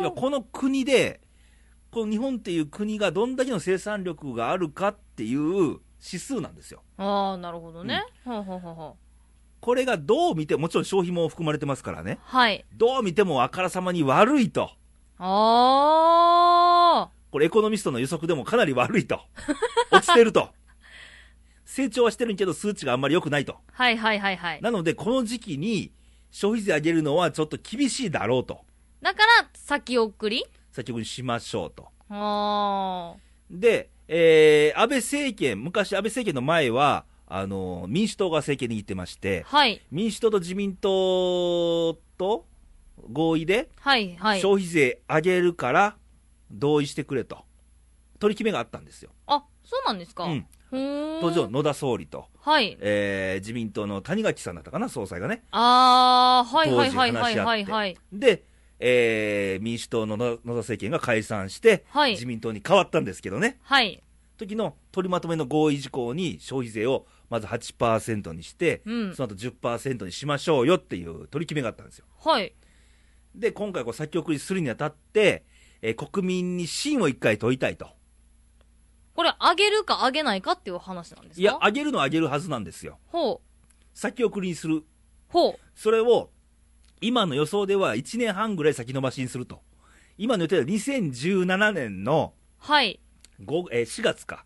[0.00, 1.20] いや、この国で、
[1.90, 6.82] この日本っていう国がどんだけの生産力があるかっていう指数なんですよ。
[6.96, 8.04] ああ、なるほどね。
[8.24, 9.02] ほうほうほうほう。
[9.60, 12.18] これがどう見ても、もちろん消費も含まれてますからね。
[12.22, 12.64] はい。
[12.76, 14.70] どう見てもあからさまに悪いと。
[15.18, 17.21] ああ。
[17.32, 19.18] これエコノミストの予測でもかなり悪いと。
[19.90, 20.50] 落ちてると。
[21.64, 23.56] 成長はしてるけど数値があんまり良くないと。
[23.72, 24.60] はいはいはいはい。
[24.60, 25.92] なので、この時期に
[26.30, 28.60] 消費税上げるのはちょっと厳しいだろうと。
[29.00, 30.44] だから、先送り？
[30.70, 31.88] 先ほどにしましょうと。
[32.10, 33.14] あ
[33.50, 39.80] で、えー、安倍政権、昔安倍政権の前は、あの、民主党が政権握ってましてあ。、はい。
[39.90, 42.44] 民主党と自民党と
[43.10, 44.40] 合意で、はいはい。
[44.42, 45.96] 消費税上げるから
[46.52, 47.44] 同意してくれと。
[48.18, 49.10] 取り決めがあったんですよ。
[49.26, 50.46] あ、そうなんですかうん。
[51.20, 52.76] 当時の野田総理と、はい。
[52.80, 55.42] えー自民党の谷垣さんだったかな、総裁がね。
[55.50, 57.96] ああ、はいはいはいはいはいはい。
[58.12, 58.44] で、
[58.78, 63.58] えー民主党の野野田政権が解散して、はい自民党に変わったんですけどね。
[63.62, 64.02] はい。
[64.38, 72.06] 時の取りまとめの合意事項に消費税をまず8%にして、うんその後10%にしましょうよっていう取り決めがあったんですよ。
[72.18, 72.54] はい。
[73.34, 75.44] で、今回こう先送りするにあたって、
[75.82, 77.88] えー国民に信を一回問いたいと。
[79.14, 81.40] これ、上げるか上げないかっていう話なんですか？
[81.42, 82.98] いや、上げるのは上げるはずなんですよ。
[83.08, 83.48] ほう。
[83.92, 84.84] 先送りにする。
[85.28, 85.58] ほう。
[85.74, 86.30] それを、
[87.00, 89.60] 今の予想では1年半ぐらい先延ばしにすると。
[90.18, 93.00] 今の予定では2017年のはい。
[93.44, 94.44] 5、えー4月か。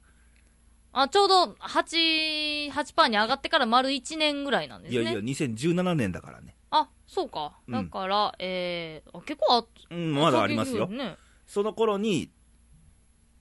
[0.93, 5.03] あ、ちょうど、8、8%に上がってから丸1年ぐらいなんですね。
[5.03, 6.57] いやいや、2017年だからね。
[6.71, 7.59] あ、そうか。
[7.69, 10.87] うんだから、えー、あ結構あ、うん、まだありますよ。
[10.89, 11.17] ね。
[11.47, 12.31] その頃に、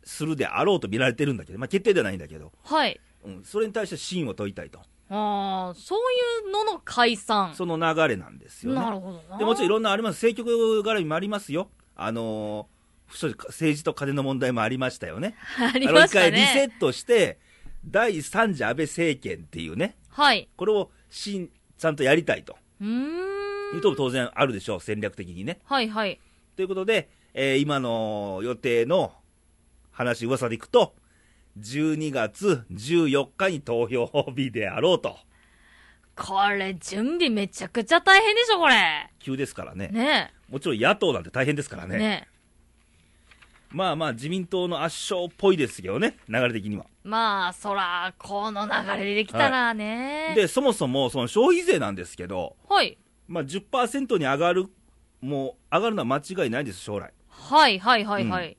[0.03, 2.99] するであろうと見られてるんだけど、まあ決定ではないんだけど、はい。
[3.23, 4.79] うん、それに対して信を問いたいと。
[5.09, 5.99] ああ、そう
[6.45, 7.55] いうのの解散。
[7.55, 8.79] その流れなんですよね。
[8.79, 9.37] なるほどな。
[9.39, 10.17] でもちろんいろんなあります。
[10.23, 11.69] 政局絡みもありますよ。
[11.95, 12.67] あの
[13.07, 13.37] 政
[13.77, 15.35] 治と金の問題もありましたよね。
[15.73, 16.73] ありあのました一回リセね。
[16.75, 17.39] ットして、
[17.87, 20.47] 第3次安倍政権っていうね、はい。
[20.55, 23.75] これをしんちゃんとやりたいとうーん。
[23.75, 25.59] いうと当然あるでしょう、戦略的にね。
[25.65, 26.19] はいはい。
[26.55, 29.11] ということで、えー今の予定の
[29.91, 30.95] 話、噂でいくと、
[31.59, 35.17] 12月14日に投票日であろうと。
[36.15, 39.11] これ、準備めちゃくちゃ大変でしょ、これ。
[39.19, 39.89] 急ですからね。
[39.89, 41.87] ねもちろん野党なんて大変ですからえ。
[41.87, 41.97] ね。
[41.97, 42.27] ね
[43.71, 46.85] まあまあ自民党の圧勝っぽいですけどね、流れ的には。
[47.03, 50.31] まあ、そら、この流れでできたらね。
[50.37, 52.97] で、そもそもその消費税なんですけど、はい。
[53.27, 54.67] まあ10%に上がる、
[55.19, 57.11] もう上がるのは間違いないです、将来。
[57.41, 58.57] はい、はい、はい、はい。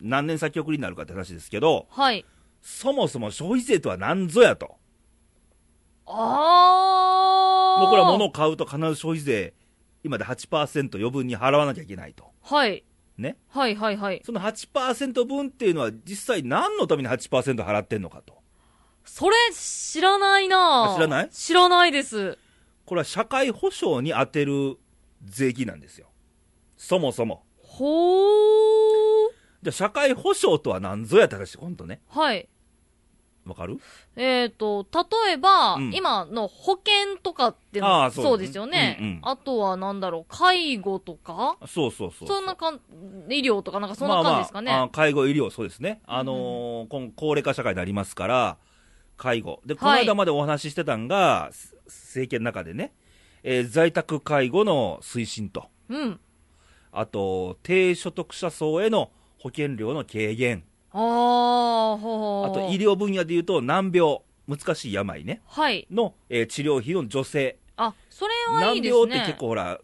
[0.00, 2.24] 何年先送りになるかって話ですけど、はい。
[2.62, 4.76] そもそも消費税とは何ぞやと。
[6.06, 7.80] あー。
[7.80, 9.54] もうこれは物を買うと必ず消費税、
[10.04, 12.30] 今で8%余分に払わなきゃいけないと。
[12.42, 12.84] はい。
[13.16, 13.36] ね。
[13.48, 14.22] はい、はい、はい。
[14.24, 18.38] その8%分っていうのは実際何のために8%払ってんのかと。
[19.04, 21.30] それ、知らないなあ知らない？
[21.30, 22.38] 知らないです。
[22.84, 24.78] これは社会保障に充てる
[25.24, 26.08] 税金なんですよ。
[26.76, 27.42] そもそも。
[27.78, 29.28] ほー。
[29.62, 32.00] じゃあ社会保障とは何ぞやって話、ほんとね。
[32.08, 32.48] はい。
[33.46, 33.78] わかる？
[34.16, 34.86] えっ、と、
[35.26, 41.56] 例えば、うん今の保険とかってのああそうそうですよね、うんうんあとはなんだろう、介護とか？
[41.66, 42.28] そうそうそう。
[42.28, 42.80] そんなかん、
[43.30, 44.70] 医療とかなんかそんな感じですかね。
[44.70, 46.02] まあまああ介護、医療、そうですね。
[46.06, 48.58] あのー今高齢化社会になりますから、
[49.16, 49.60] 介護。
[49.64, 52.92] で、この間までお話ししてたんが、す政権の中でね、
[53.42, 56.20] えー在宅介護の推進と、うん。
[56.92, 65.86] あと、低所得者層への保険料の軽減、あと医療分野でいうと難病、難しい病ね、はい。
[65.90, 67.58] の、えー治療費の助成。
[67.76, 68.32] あ、それ
[68.66, 68.98] はいい難ですね。
[69.00, 69.78] 病って結構ほら、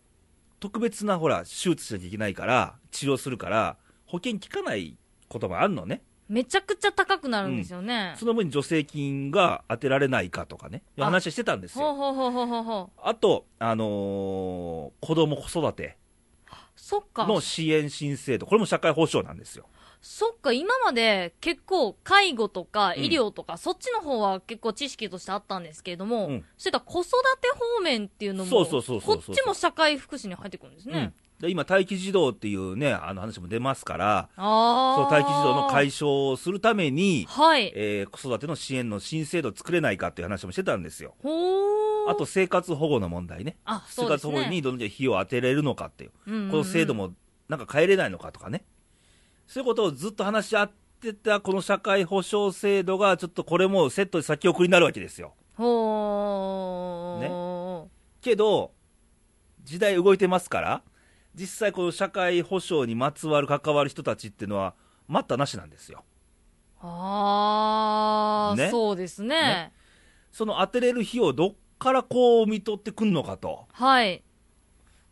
[0.60, 4.96] 特別なほら、手術しなきゃいけないから、治療するから、保険効かない
[5.28, 6.02] こともあるのね。
[6.28, 8.14] めちゃくちゃ高くなるんですよね。
[8.16, 11.84] その分に助成金が当てられないかとかね、あ話してたんですよ。
[12.96, 15.98] あと、あのー子供子育て
[16.84, 17.26] そっか。
[17.26, 19.64] の支援新制度、これも社会保障なんですよ。
[20.02, 30.98] そっか、今まで結構介護とかうん医療とか、そっちの方は結構知識としてあったんですけれども、うんそういった子育て方面っていうのも、こっちも社会福祉に入ってくるんですね。
[30.98, 34.42] うんで今、待機児童っていうね、あの話も出ますから、そ。
[34.42, 37.70] の待機児童の解消をするために、はい。
[37.74, 41.14] えー子育ての支援の新制度を作れないかっていう話もしてたんですよ。
[41.22, 42.10] ほー。
[42.10, 43.56] あと、生活保護の問題ね。
[43.64, 44.32] あ、生そうですね。
[44.32, 46.10] 活保護にどのぐらい費用を当てれるのかっていう。
[46.26, 47.14] うんうんうんこの制度も
[47.48, 48.64] なんか変えれないのかとかね、
[49.46, 55.34] そういうことをずっと話し合ってたこの社会保障制度が、ちょっとこれもセットで先送りになるわけですよ。
[55.56, 57.84] ほー。
[58.22, 58.72] けど、
[59.62, 60.82] 時代動いてますから、
[61.34, 64.74] 実際、この社会保障にまつわる関わる人たちっていうのは、
[65.08, 66.04] 待ったなしなんですよ。
[66.80, 69.72] あー、ねそうですねね
[70.32, 73.66] その当てれる費用をどっからこう見取ってくんのかと。
[73.72, 74.22] はい。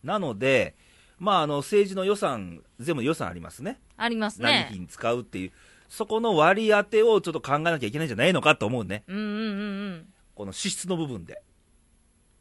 [0.02, 0.74] なので、
[1.18, 3.80] まあ、あの政治の予算、全部予算ありますね。
[3.96, 4.64] あります何ね。
[4.68, 5.52] 費に使うっていう、
[5.88, 9.04] そこの割り当てをちょっと考えなきゃいけないんじゃないのかと思うね。
[9.06, 10.06] うんうんうんうん。
[10.34, 11.42] この支出の部分で。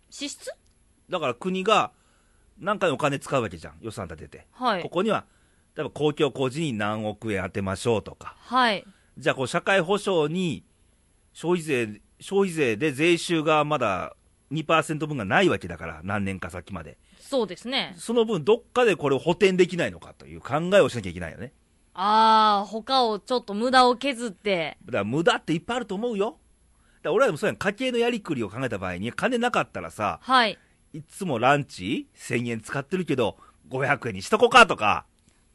[0.10, 0.52] 支出？
[1.10, 1.92] だから国が
[2.62, 4.48] 何回お金使うわけじゃん、予算立てて。
[4.54, 4.90] はいこ。
[4.90, 5.26] こには、
[5.76, 8.36] 例えば公共工事に何億円当てましょうとか。
[8.38, 8.86] はい。
[9.18, 10.64] じゃあ、こう社会保障に
[11.34, 14.16] 消費税、消費税で税収がまだ
[14.52, 16.98] 2%分がないわけだから、何年か先まで。
[17.20, 17.96] そうですね。
[17.98, 21.54] その分、どっかでこれを補填できないのかという考えをしなきゃいけないよね。
[21.94, 24.78] あー、他をちょっと無駄を削って。
[24.86, 26.26] だから無駄っていっぱいあると思うよ。
[26.26, 26.38] だか
[27.06, 30.58] ら俺らもそうやん、家計のやりくりを考えた場合に、金なかったらさ、はい。
[30.94, 33.38] いつもランチ1000円使ってるけど、
[33.70, 35.06] 500円にしとこうかとか、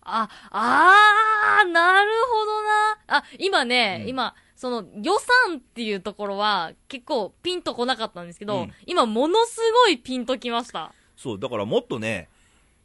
[0.02, 3.18] あ、あー、なるほどな。
[3.18, 5.12] あ、今ね、うん今、その予
[5.46, 10.92] 算っていうところは結構ピンとこなかったんですけど、うん今ものすごいピンときました。
[11.16, 12.28] そう、だからもっとね、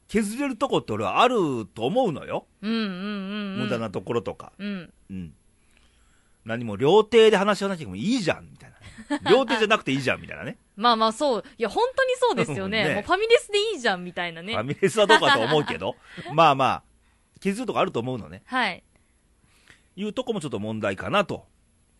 [0.07, 2.45] 削れるとこって俺はあると思うのよ。
[2.61, 3.57] うんうんうん、うん。
[3.59, 4.51] 無駄なところとか。
[4.57, 4.93] うん。
[5.09, 5.33] うん。
[6.43, 8.73] 何も料亭で話し合わなきゃもいいじゃん、みたい
[9.21, 9.31] な。
[9.31, 10.57] 料亭じゃなくていいじゃん、みたいなね。
[10.81, 11.43] まあまあそう。
[11.57, 12.83] いや、本当にそうですよね。
[12.89, 14.53] ねもうファミレスでいいじゃん、みたいなね。
[14.53, 15.95] ファミレスはどうかと思うけど、
[16.33, 16.83] まあまあ、
[17.39, 18.41] 削るとこあると思うのね。
[18.45, 18.83] はい。
[19.95, 21.45] いうとこもちょっと問題かなと。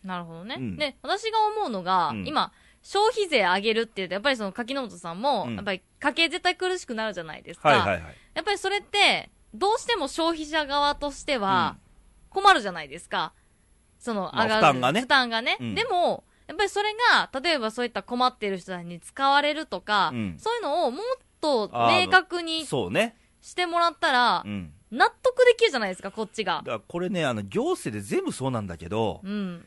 [0.02, 0.56] なるほどね。
[0.58, 7.68] うんで、私が思うのが、うん今、消費税上げるって言うと、やっぱりその柿本さんも、うんやっぱり家計絶対苦しくなるじゃないですか。
[7.68, 8.16] はいはいはい。
[8.34, 11.76] やっぱりそれって、どうしても消費者側としては、
[12.30, 13.32] 困るじゃないですか。
[13.98, 15.56] その、まあ上がる、負担がね負担がね。
[15.60, 21.04] うんでも、やっぱりそれが、例えばそういった困っている人たちに使われるとか、うんそういうのをもっ
[21.40, 23.16] と明確にそうね。
[23.40, 24.72] してもらったらう、ん。
[24.90, 26.62] 納得できるじゃないですか、こっちがだ。
[26.62, 29.66] からこれね、あの、行政で全部そうなんだけど、うん。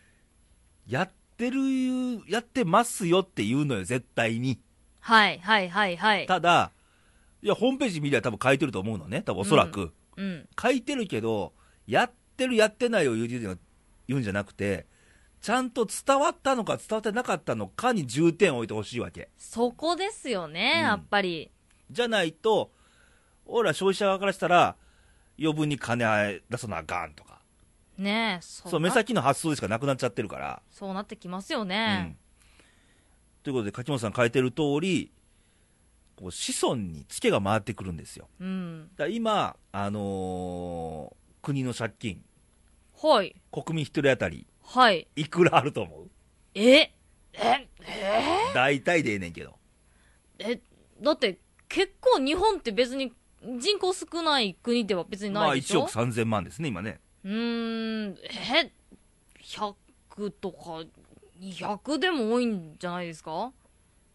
[0.87, 1.59] やってる、
[2.27, 4.59] やってますよって言うのよ、絶対に。
[4.99, 6.25] はい、はい、はい、はい。
[6.27, 6.71] ただ、
[7.41, 9.93] いや、ホームページ見りゃ多分書いてると思うのね、多分おそらく。
[10.15, 10.47] うん。
[10.61, 11.53] 書いてるけど、
[11.87, 13.27] やってる、やってないを言う
[14.07, 14.85] 言うんじゃなくて、
[15.45, 19.29] ちゃんと伝わったのか伝わってなかったのかに重点を置いてほしいわけ。
[19.37, 21.51] そこですよね、うんやっぱり。
[21.91, 22.71] じゃないと、
[23.45, 24.75] 俺ら消費者側からしたら、
[25.39, 27.41] 余分に金出さなあかんとか。
[27.95, 30.63] ねえ、そそう、目先の発想でしかなくなっちゃってるから。
[30.71, 32.17] そうなってきますようねん。。
[33.43, 35.11] ということで、柿本さん書いてる通り、
[36.15, 38.27] こう子孫にツケが回ってくるんですよ。
[38.39, 38.89] うん。
[38.95, 42.25] だ今、あのー国の借金、
[42.99, 43.35] はい。
[43.51, 45.07] 国民一人当たり、はい。
[45.15, 46.09] いくらあると思う？
[46.53, 46.63] え？
[46.73, 46.93] え、
[47.33, 47.67] え？
[48.53, 49.57] 大体でええねんけど。
[50.39, 50.59] え、
[51.01, 53.13] だって、結構日本って別に
[53.59, 56.99] 人口少ない国では別にまあ1ないでしょ、億3000万ですね、今ね。
[57.23, 58.71] うーん、え、
[59.41, 59.75] 100
[60.31, 60.83] とか
[61.39, 63.51] 200でも多いんじゃないですか？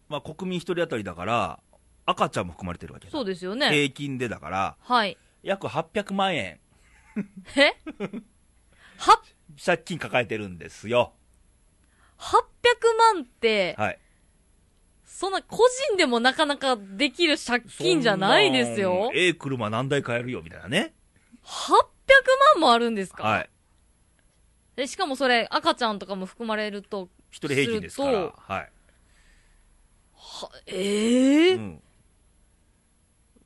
[0.08, 1.60] まあ国民一人当たりだから、
[2.06, 3.12] 赤ちゃんも含まれてるわけだ。
[3.12, 3.70] そうですよね。
[3.70, 5.16] 平均でだから、はい。
[5.42, 6.60] 約800万円、
[7.56, 7.76] え？
[8.98, 9.22] は、
[9.64, 11.12] 借金抱えてるんですよ。
[12.18, 12.34] 800
[13.14, 13.98] 万って、はい。
[15.04, 15.56] そんな個
[15.88, 19.10] 人でもなかなかできる借金じゃないですよ。
[19.14, 20.94] ええ車何台買えるよ、みたいなね。
[21.44, 21.76] 800
[22.54, 23.22] 万もあるんですか？
[23.22, 23.50] はい。
[24.76, 28.18] でしかもそれ赤ちゃんとかも含まれると、一人平均ですから。
[28.34, 28.70] はい。
[30.14, 31.54] は、ええ？
[31.54, 31.82] うん。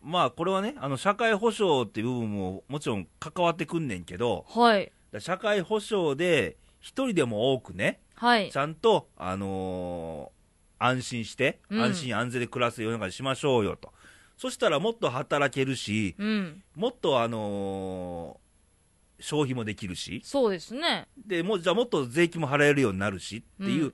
[0.02, 4.92] まあ、これはね、あの、社会保障っていう部分ももちろん関わってくんねんけど、はい。
[5.20, 8.56] 社会保障で一人でも多くね、はいち。
[8.58, 10.34] ゃんと、あのー
[10.76, 13.92] 安心して、うん安心安全で暮らす世の中にしましょうよと。
[14.36, 16.62] そしたらもっと働けるし、うん。
[16.74, 18.44] もっとあのー
[19.20, 21.06] 消費もできるし、そうですね。
[21.16, 23.92] で、もう、じゃあもっと税金も払えるようになるしっていう、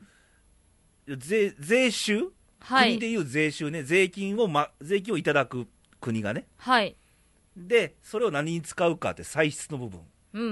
[1.18, 2.98] 税、税収、はい。
[2.98, 5.68] 国でいう税収ね、税金を、ま、税金をいただく
[6.00, 6.46] 国がね。
[6.56, 6.96] はい。
[7.56, 10.00] で、それを何に使うかって歳出の部分。
[10.32, 10.48] うんうん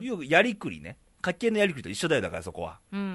[0.00, 0.28] うんうん。
[0.28, 0.96] やりくりね。
[1.20, 2.80] 家計のやりくりと一緒だよ、だからそこは。
[2.92, 3.14] うんうんうんう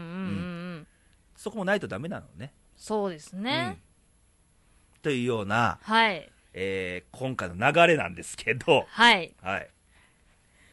[0.80, 0.88] ん。
[1.36, 2.54] そこもないとダメなのね。
[2.76, 3.78] そうですね。
[3.82, 3.88] うん
[5.04, 6.30] というような、はい。
[6.54, 9.34] えー今回の流れなんですけど、はい。
[9.42, 9.70] はい。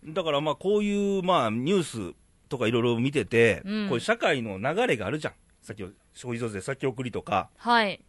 [0.06, 2.14] だからまあこういうまあニュース
[2.48, 5.34] とかいろいろ見てて、うんこういう社会の流れがあるじゃん。
[5.62, 8.00] さっき消費増税先送りとか、はい。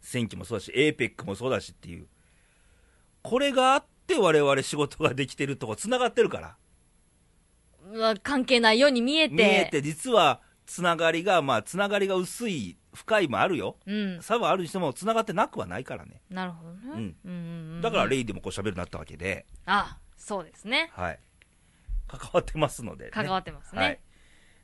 [0.00, 2.06] 選挙もそうだし、APEC もそうだしっていう。
[3.22, 6.56] これがあって我々仕事ができてるとこ繋がってるから。
[7.92, 9.34] うわ関係ないように見えて。
[9.34, 13.76] 見えて実はつながりが、まあつながりが薄い、深いもあるよ。
[13.86, 14.22] うん。
[14.22, 16.22] 差はあるにしても繋がってなくはないからね。
[16.30, 16.78] なるほどね。
[16.84, 17.80] うんうんうんうん。
[17.82, 20.90] だからレイでもこう喋るようになったわけで、あ、そうですね。
[20.94, 21.18] はい。
[22.08, 23.10] 関わってますので、ね。
[23.10, 23.80] 関わってますね。
[23.80, 24.00] はい。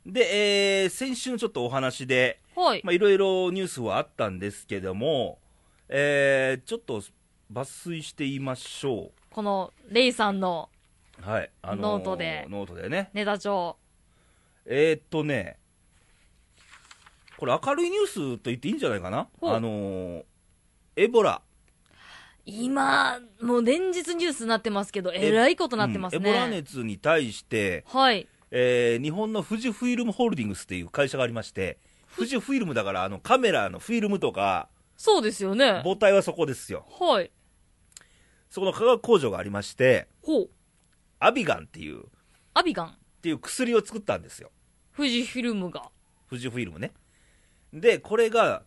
[0.05, 2.81] で、えー、先週のちょっとお話で、はい。
[2.83, 5.39] まあ、いろいろニュースはあったんですけども、
[5.89, 7.01] えー、ちょっと
[7.53, 10.69] 抜粋して言いましょこの、レイさんの
[11.25, 11.29] う。
[11.29, 11.49] はい。
[11.61, 13.09] あノートでノートでね。
[13.13, 13.77] ネタ帳。
[14.65, 15.57] えー、っとね、
[17.37, 19.27] これ明るいニュースと言っていいんじゃないかな？
[19.41, 20.23] あのー
[20.95, 21.41] エボラ。
[22.45, 26.19] 今、もう連日ニュースになってますけど、えらいことなってますね。
[26.19, 28.27] うんエボラ熱に対して、はい。
[28.51, 31.77] えー日本の富士フイルムホールディングスっていう会社がありまして、
[32.15, 34.67] 富士フイルムだからあのカメラのフィルムとか、
[34.97, 35.81] そうですよね。
[35.83, 36.85] 母体はそこですよ。
[36.99, 37.31] はい。
[38.51, 40.49] そこの化学工場がありまして、ほう。
[41.19, 42.03] アビガンっていう、っ
[42.53, 42.97] アビガン？
[43.21, 44.51] ていう薬を作ったんですよ。
[44.95, 45.89] 富士フィルムが。
[46.29, 46.91] 富士フイルムね。
[47.73, 48.63] で、これが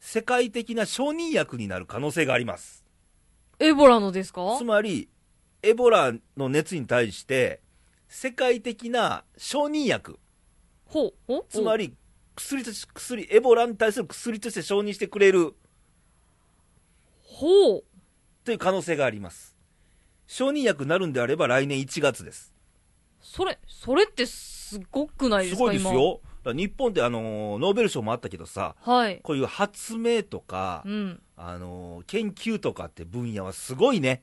[0.00, 2.84] 世界的な承認薬になる可能性があります。
[3.58, 4.56] エボラのですか？
[4.56, 5.10] つまり、
[5.62, 7.60] エボラの熱に対して、
[8.08, 10.18] 世界的な承認薬、
[10.86, 11.14] ほう。
[11.26, 11.94] ほうつまり
[12.34, 15.54] 薬とし、薬、エボラに対する薬として承認してくれる
[17.24, 17.84] ほう。
[18.44, 19.56] という可能性があります。
[20.26, 22.52] 承認薬になるんであれば来年1月です。
[23.20, 26.20] それ、それってすごくないですすかごいですよ。
[26.44, 28.94] 日本ってあのーノーベル賞もあったけどさ、今。
[28.94, 29.20] はい。
[29.22, 31.22] こういう発明とか、うん。
[31.36, 34.22] あのー研究とかって分野はすごいね。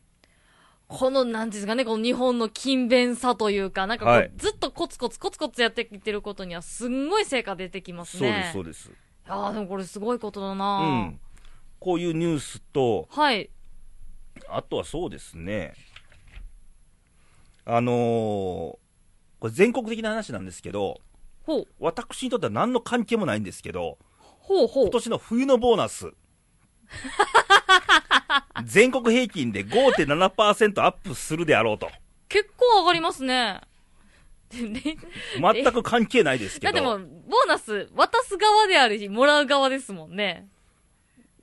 [0.90, 8.52] この、なんですかね、この日本の勤勉さというか、なんかこう、はいずっとコツコツコツコツやってきてることには、すんごい成果出てきますそうです、ね。
[8.54, 8.90] そうです。
[8.90, 8.92] い
[9.30, 11.20] やーでもこれすごいことだうな、ん。
[11.80, 13.50] こういうニュースと、はい。
[14.48, 15.74] あとはそうですね、
[17.66, 18.78] あのー
[19.40, 21.00] これ全国的な話なんですけど、
[21.44, 21.68] ほう。
[21.80, 24.92] 私にとっては何の関係もないんですけど、ほうほう今。
[24.92, 26.12] 年の冬のボーナス、
[28.66, 31.90] 全国平均で5.7%アップするであろうと。
[32.28, 33.62] 結構上がりますね。
[34.50, 34.98] でね
[35.40, 36.74] 全く関係ないですけど。
[36.74, 40.50] だってもう、ボーナス渡す側であるし、もらう側ですもんね。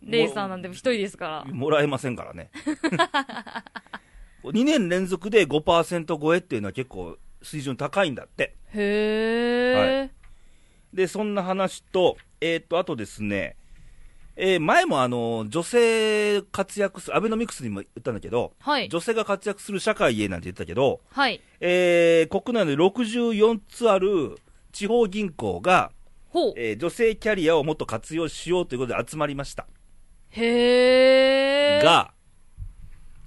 [0.07, 1.52] レイさんなんでも一人ですから。
[1.52, 2.50] もらえませんからね。
[4.44, 8.54] 2年連続で5%超えっていうのは結構水準高いんだって。
[8.72, 10.11] へー。
[10.96, 13.57] で、そんな話と、えーっと、あとですね、
[14.36, 18.88] えー前もあの、女性活躍する、アベノミクスにも言ったんだけど、はい。
[18.88, 21.40] 女性が活躍する社会へなんて言ったけど、はい。
[21.61, 24.36] えー国内で64つある
[24.72, 25.90] 地方銀行が、
[26.28, 26.54] ほう。
[26.57, 29.66] えー女性キャリアをもっと活用しようということで集まりました。
[30.30, 32.12] へー。、が、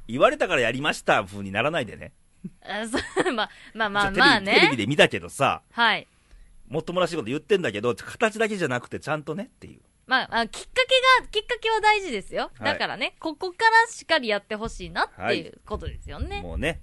[0.07, 2.13] 言われたからやりました風にならないでね。
[2.61, 2.97] あそ
[3.29, 4.75] う まあ、まあまあテレビまあテレビね。
[4.77, 6.07] で見たけどさ、はい。
[6.67, 9.81] もっともらしいこと言ってんだけど、形だけじゃなくてちゃんとねっていう。
[10.07, 12.51] まあ、あきっかけが、きっかけは大事ですよ。
[12.57, 16.41] はいだからね、ここからしっかりやってほしいなっていうことですよね。
[16.41, 16.81] もうね、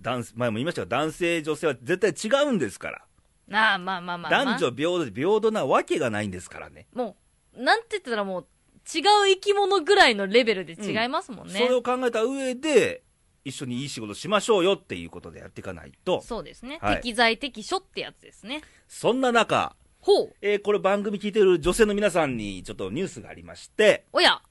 [0.00, 3.04] 男前も言いましたが、男性、女性は絶対違うんですから。
[3.52, 4.44] ああ、まあまあまあ、まあ。
[4.44, 6.86] 男女平等で平等なわけがないんですからね。
[6.94, 7.16] も
[7.54, 8.46] う、なんて言ったらもう、
[8.94, 11.58] 違う生き物ぐらいのレベルで違いますもんね。
[11.58, 13.02] それを考えた上で、
[13.44, 16.78] 一緒にいい仕事しましょうよっていうことでやっていかないと、そうですね。
[16.80, 18.62] はい適材適所ってやつですね。
[18.88, 20.34] そんな中、ほう。
[20.42, 24.42] えーこれ番組聞いてる女性の皆さんにちょっとニュースがありまして、おや。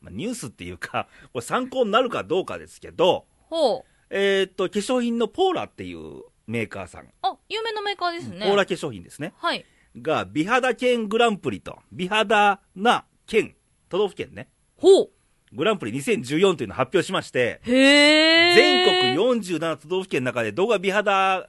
[0.00, 3.84] まあ、ニュースっていうか、 これ参考になるかどうかですけど、ほう。
[4.10, 8.46] えーっと、化粧品のポーラっていうメーカーさん、あ、有名なメーカーですね。
[8.46, 9.64] ポーラ化粧品ですね、はい。
[9.96, 13.54] が、美肌県グランプリと、美肌な県、
[13.88, 15.10] 都道府県ね、ほう。
[15.52, 18.54] グランプリ2014というのを発表しまして、へえ。
[18.54, 21.48] 全国47都道府県の中でどこが美肌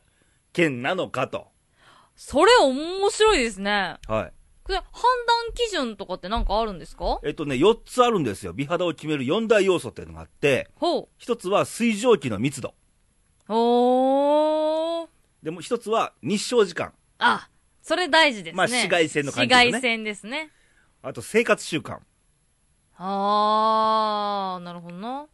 [0.53, 1.47] 県なのかと。
[2.15, 3.97] それ面白いですね。
[4.07, 4.33] はい。
[4.63, 7.19] これ、判断基準とかってなんかあるんですか？
[7.23, 8.53] えっとね、4つあるんですよ。
[8.53, 12.75] 美肌を決める4大要素っていうのがあって、ほ1つは水蒸気の密度。
[13.49, 13.53] う。
[13.53, 15.07] おー。
[15.43, 16.93] でも1つは日照時間。
[17.17, 17.49] あ、
[17.81, 18.57] それ大事ですね。
[18.57, 20.51] まあ紫外線の感じですね紫外線ですね。
[21.01, 21.99] あと生活習慣。
[23.01, 25.25] あー、なるほどな。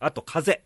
[0.00, 0.62] あと風。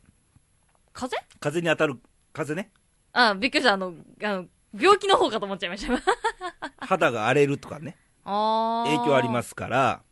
[0.93, 1.17] 風？
[1.41, 1.99] 風に当たる
[2.33, 2.71] 風ね。
[3.13, 3.73] あ、びっくりした。
[3.73, 3.93] あの、
[4.23, 4.47] あの、
[4.79, 6.87] 病気の方かと思っちゃいました。
[6.87, 7.97] 肌が荒れるとかね。
[8.25, 8.97] あー。。
[8.97, 10.03] 影響ありますすから。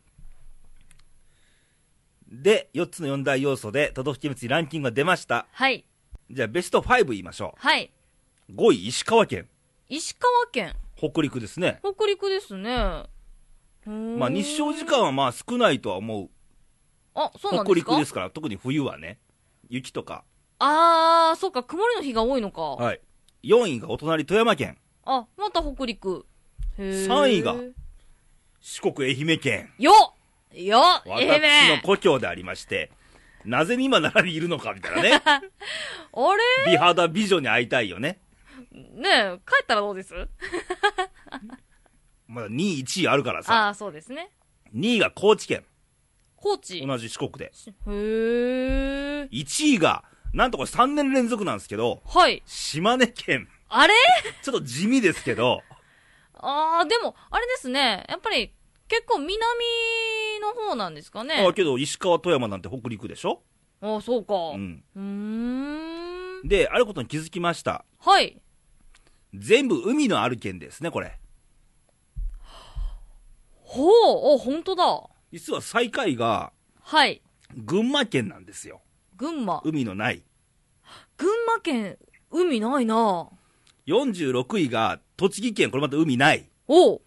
[2.27, 5.47] で、4つの4大要素で都道府県別にランキングが出ました。
[5.53, 5.85] はい。
[6.29, 7.89] じゃあベスト5言いましょはい。
[8.49, 8.53] う。
[8.53, 9.47] 5位、石川県。
[9.87, 10.75] 石川県。
[10.97, 11.79] 北陸ですね。
[11.83, 13.05] 北陸ですね。
[13.85, 16.29] ままあ日照時間はまあ少ないとは思う。
[17.15, 17.91] あ、そうなん北ですか？
[17.93, 19.19] 陸ですから、特に冬はね。
[19.69, 20.23] 雪とか。
[20.59, 22.61] あー、そうか、曇りの日が多いのか。
[22.61, 23.01] はい。
[23.43, 24.77] 4位がお隣富山県。
[25.05, 26.25] あ、また北陸。
[26.77, 27.55] へー三位が
[28.61, 29.73] 四国愛媛県。
[29.77, 32.91] よっよっ愛私の媛故郷でありまして、
[33.43, 35.21] なぜに今奈良にいるのかみたいなね。
[35.25, 35.41] あ
[36.65, 36.71] れ？
[36.71, 38.19] 美肌美女に会いたいよね。
[38.71, 40.13] ねえ、帰ったらどうです？
[42.27, 43.53] まだ2位、1位あるからさ。
[43.53, 44.29] ああ、そうですね。
[44.73, 45.65] 2位が高知県。
[46.43, 46.85] 高知。
[46.85, 47.45] 同じ四国で。
[47.45, 49.29] へー。
[49.29, 52.43] 1位が、なんとこれ3年連続なんですけど、はい。
[52.45, 53.47] 島根県。
[53.69, 53.93] あれ？
[54.43, 55.61] ちょっと地味ですけど、
[56.33, 58.03] ああ、でも、あれですね。
[58.09, 58.53] やっぱり、
[58.89, 59.31] 結構南
[60.41, 61.45] の方なんですかね。
[61.47, 63.41] あけど石川、富山なんて北陸でしょ？
[63.79, 64.33] ああ、そうか。
[64.35, 64.37] う。
[64.55, 64.99] うんー
[66.43, 66.47] ん。
[66.47, 67.85] で、あることに気づきました。
[67.99, 68.41] はい。
[69.33, 71.17] 全部海のある県ですね、これ。
[73.61, 73.89] ほう、
[74.33, 75.09] お、本当だ。
[75.33, 77.23] 実は最下位がはい。
[77.57, 78.81] 群馬県なんですよ。
[79.17, 79.63] 群馬。
[79.65, 80.21] 海のない。
[81.17, 81.97] 群馬県、
[82.29, 83.29] 海ないな
[83.87, 86.47] 46位が栃木県、これまた海ない。
[86.67, 87.01] おう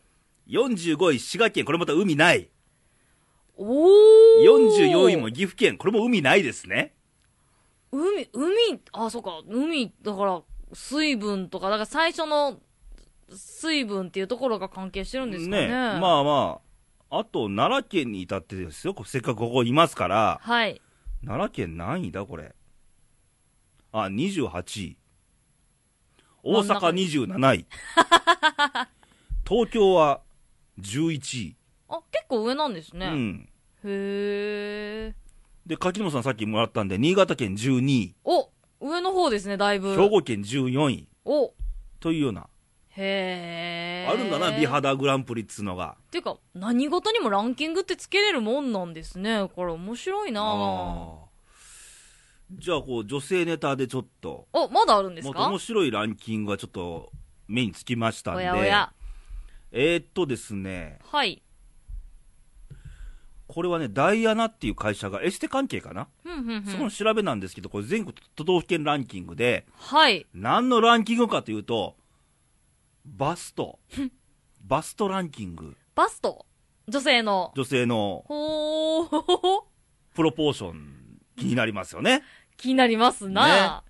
[0.49, 2.51] 45位滋賀県、これまた海ない。
[3.57, 4.43] おー。
[4.43, 6.97] 44位も岐阜県、これも海ないですね。
[7.93, 12.59] 海、海、あ、そうか、海、だから、水分とか、だから最初の
[13.33, 15.69] 水分っていうところが関係してるんですかね。
[15.69, 16.66] まあまあ、
[17.11, 20.81] あと奈良県に至ってですよ、せっかくここいますから、はい。
[21.25, 22.55] 奈良県何位だ、これ？
[23.93, 24.99] あ、28位。
[26.43, 27.67] 大阪27位。
[29.49, 30.21] 東京は
[30.81, 31.57] 11位。
[31.89, 33.07] あ、結構上なんですね。
[33.07, 33.49] うん。
[33.85, 35.15] へー。
[35.69, 38.51] で、柿本さんさっきもらったんで、新潟県12位、お、
[38.81, 39.97] 上の方ですね、だいぶ。
[39.97, 41.55] 兵庫県14位お、
[42.01, 42.49] というような、
[42.97, 44.11] へー。
[44.11, 44.67] あるんだな、美。
[44.67, 45.97] 肌グランプリっつうのが。
[46.09, 49.49] っていうか、何事にもランキングってつけれるもんなんですね。
[49.55, 51.19] これ面白いな
[52.53, 55.49] じゃあ、こう、女性ネタでちょっと、お、まだあるんですか？
[55.49, 57.11] 面白いランキングがちょっと
[57.49, 58.93] 目につきましたんおで、やおや。
[59.73, 61.43] えー、っとですね、はい。
[63.49, 66.73] これはね、ダイアナっていう会社がエステ関係かな、ふんふんふん。
[66.73, 70.25] そこの調べなんですけど、これ全国都道府県ランキングで、はい。
[70.33, 71.97] 何のランキングかというと、
[73.07, 73.79] バスト。
[74.61, 75.77] バストランキング。
[75.95, 76.45] バスト？
[76.89, 77.53] 女性の。
[77.57, 79.63] 女性のほー。
[80.15, 82.23] プロポーション気になりますよね。
[82.57, 83.85] 気になりますな、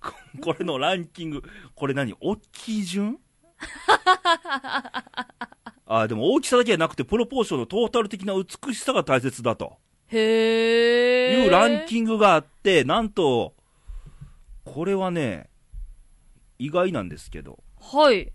[0.00, 1.42] こ これのランキング、
[1.74, 2.14] これ何？
[2.18, 3.20] 大きい順？
[5.86, 9.76] あでも大きさだけじゃなくて、プロポーションのトータル的な美しさが大切だと
[10.08, 11.44] へえ。
[11.44, 13.54] いうランキングがあって、なんと、
[14.64, 15.50] これはね、
[16.58, 17.62] 意外なんですけど、
[17.92, 18.32] はい。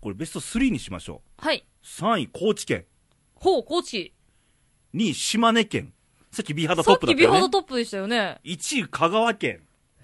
[0.00, 1.58] これベスト3にしましょはい。
[1.58, 1.86] う。
[1.86, 2.84] 3位、高知県。
[3.34, 4.12] ほう、高知。
[4.94, 5.92] 2位、島根県。
[6.32, 7.36] さっき美肌トップだったよね。
[7.38, 8.40] 肌トップでしたよね。
[8.44, 9.60] 1位、香川県。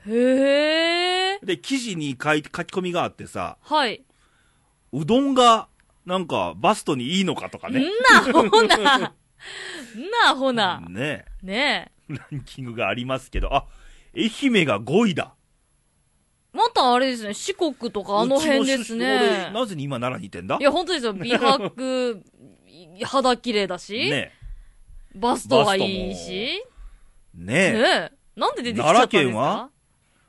[0.07, 1.39] へえ。
[1.45, 4.05] で、記事に書い書き込みがあってさ、はい。
[4.93, 5.69] うどんが、
[6.07, 7.85] なんか、バストにいいのかとかんね。
[8.11, 8.97] な、ほな。
[8.97, 9.13] ん
[10.25, 10.81] な、ほな。
[10.89, 12.15] ねねえ。
[12.15, 13.67] ランキングがありますけど、あ、
[14.17, 15.35] 愛媛が5位だ。
[16.53, 19.61] またあれですね、四国とかあの辺ですね俺。
[19.61, 20.57] なぜに今奈良にいてんだ？
[20.61, 21.13] いや、本当ですよ。
[21.15, 21.73] 美白、
[22.99, 24.33] い肌綺麗だし、ね
[25.15, 26.63] バストがいいし。
[27.35, 28.13] ねねえ。
[28.37, 29.27] なんで出てきちゃったんですか？
[29.27, 29.71] 奈良県は？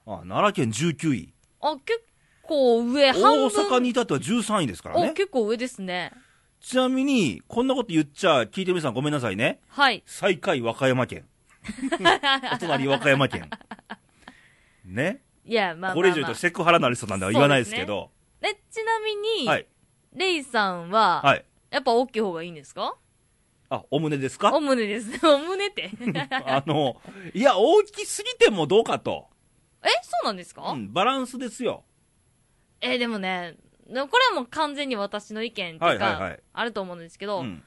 [0.07, 1.33] あ、奈良県19位。
[1.61, 2.03] あ、結
[2.43, 3.47] 構上、大半分。
[3.47, 5.13] 阪に至っては13位ですからお、ね。
[5.13, 6.11] 結構上ですね。
[6.59, 9.59] ちなみに、こんなこと言っちゃ、聞いてる皆さんごめんなさいね。
[9.67, 10.03] はい。
[10.05, 11.25] 最下位和歌山県。
[12.53, 13.49] お隣和歌山県。
[14.85, 15.21] ね。
[15.45, 15.95] いや、まあまあ、まあ。
[15.95, 18.11] これ以上言うとセクハラなりそうなんでは言わないですけど。
[18.41, 19.67] え、ちなみに、はい。
[20.13, 21.45] レイさんは、はい。
[21.69, 22.95] やっぱ大きい方がいいんですか？
[23.69, 24.51] あ、お胸ですか？
[24.53, 25.07] お胸です。
[25.25, 25.89] お胸って。
[26.45, 27.01] あの、
[27.33, 29.29] いや、大きすぎてもどうかと。
[29.83, 31.83] え、そうなんですか、うん、バランスですよ。
[32.81, 33.55] え、でもね、
[33.87, 37.63] でもこれはもう完全に私の意見っていうか、はいはいはいあると思うんですけど、うん。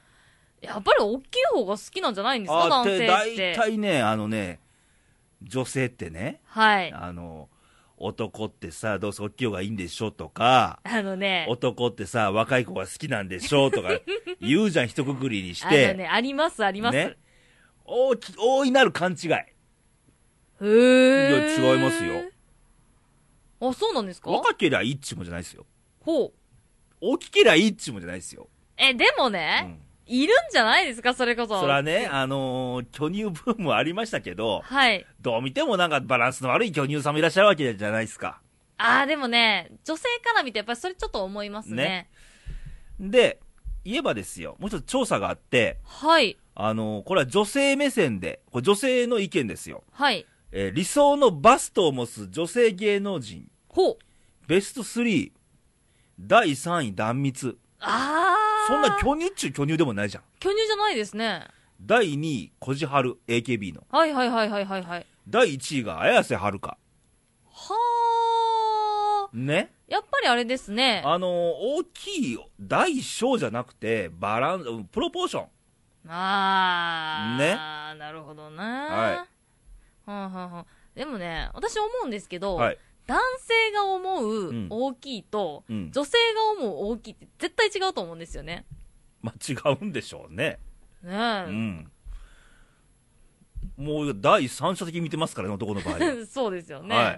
[0.61, 2.63] やっぱり大きい方が好きなんじゃないんですか？
[2.63, 3.55] あ男って、性大って。
[3.55, 4.59] 体ね、あのね、
[5.41, 6.91] 女性ってね、はい。
[6.93, 7.49] あの、
[7.97, 13.89] 男ってさ、どうせ大きい方がいいんでしょとか、あのね、男ってさ、若い子が好きなんでしょとか
[14.41, 15.87] 言うじゃん、一括りにしあて。
[15.89, 16.95] のね、ありますあります。
[16.97, 17.15] ね
[17.85, 19.29] 大き、大いなる勘違い。
[19.31, 21.29] へー。
[21.29, 22.23] いや違いますよ。
[23.61, 24.29] あ、そうなんですか？
[24.31, 25.65] 若けりゃいいっちもんじゃないですよ。
[26.01, 26.33] ほう。
[27.01, 28.49] 大きけりゃいいっちもんじゃないですよ。
[28.77, 29.79] え、でもうね、ん。
[30.07, 31.59] いるんじゃないですかそれこそ。
[31.59, 35.05] それはね、あのー巨乳ブームはありましたけど、はい。
[35.21, 38.39] どう見てもなんかバランスの悪い巨乳さんもいらっしゃるわけじゃないですか。
[38.77, 42.07] あー、でもね、女性から見てやっぱりそれちょっと思いますね。
[42.99, 43.39] ねで、
[43.83, 46.37] 言えばですよ、もう一つ調査があって、はい。
[46.53, 49.83] あのーこれは女性目線で、これ女性の意見ですよ。
[49.91, 50.25] はい。
[50.51, 53.97] えー理想のバストを持つ女性芸能人、ほう。
[54.47, 55.31] ベスト3、
[56.19, 57.57] 第3位断蜜。
[57.79, 58.44] あー。
[58.67, 60.23] そんな巨乳っちゅう巨乳でもないじゃん。
[60.39, 61.47] 巨乳じゃないですね。
[61.81, 63.83] 第2位、小路春、AKB の。
[63.89, 65.05] はいはいはいはいはいはい。
[65.27, 66.77] 第1位が綾瀬はるか。
[67.51, 69.37] はー。
[69.37, 69.73] ね？
[69.87, 71.03] やっぱりあれですね。
[71.05, 75.47] あのー大きい大小じゃなくて、バランス、プロポーション。
[76.07, 77.37] あー。
[77.37, 77.55] ね？
[77.99, 78.57] なるほどね。
[78.57, 79.27] は
[80.07, 82.77] いはんはんはんでもね、私思うんですけど、はい。
[83.07, 85.91] 男性が思ううん大きいと、うん。
[85.91, 86.17] 女性
[86.57, 88.65] が思う大きいって絶対違うと思うんですよね。
[89.21, 90.59] まあ、違うんでしょうね。
[91.03, 91.45] ねえ。
[91.47, 91.91] うん。
[93.77, 96.25] もう第三者的に見てますからね、男の場合は。
[96.25, 96.95] そうですよね。
[96.95, 97.11] は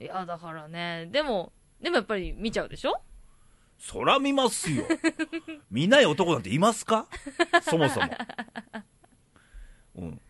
[0.00, 0.04] い。
[0.04, 3.00] いや、だからね、でも、でもやっぱり見ちゃうでしょ？
[3.78, 4.84] そら見ますよ。
[5.70, 7.06] 見ない男なんていますか？
[7.62, 8.06] そもそも。
[9.96, 10.20] うん。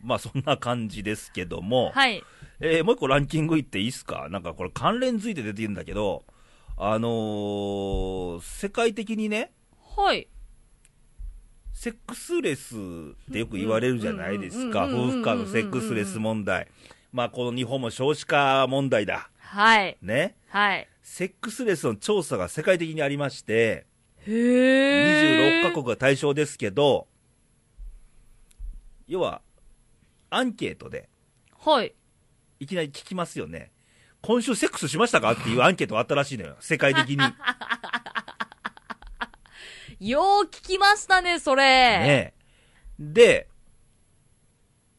[0.00, 2.22] まあそんな感じですけども、はい。
[2.60, 4.28] えーもう一個ランキングいっていいですか？
[4.30, 6.24] なんかこれ関連づいて出てるんだけど、
[6.76, 9.52] あのー世界的にね、
[9.96, 10.28] はい。
[11.72, 14.84] セックスレスってよく言われるじゃないですか。
[14.84, 16.68] 夫婦間のセックスレス問題。
[17.12, 19.30] まあこの日本も少子化問題だ。
[19.38, 19.96] はい。
[20.00, 20.36] ね？
[20.48, 20.88] はい。
[21.02, 23.86] セックスレスの調査が世界的にありまして、
[24.26, 25.60] へー。
[25.60, 27.06] 26カ国が対象ですけど、
[29.06, 29.42] 要は、
[30.30, 31.08] アンケートで、
[31.58, 31.94] はい。
[32.64, 33.70] いきなり聞きますよね。
[34.22, 35.32] 今週セックスしましたか？
[35.32, 36.56] っていうアンケートがあったらしいのよ。
[36.60, 37.18] 世界的に。
[37.18, 37.34] ね
[40.00, 41.62] よう聞きましたね、それ。
[41.64, 42.34] え
[42.98, 43.48] で、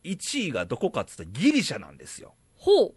[0.04, 2.36] 1位がどこかっつったらギリシャなんですよ。
[2.56, 2.96] ほう。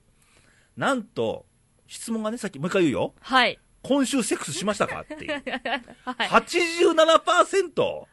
[0.77, 1.47] なんと、
[1.87, 3.15] 質問がね、さっきもう一回言うよ。
[3.21, 3.59] はい。
[3.83, 5.01] 今週セックスしましたか？
[5.01, 5.33] っていう。
[6.05, 6.29] はい。
[6.29, 8.07] 87%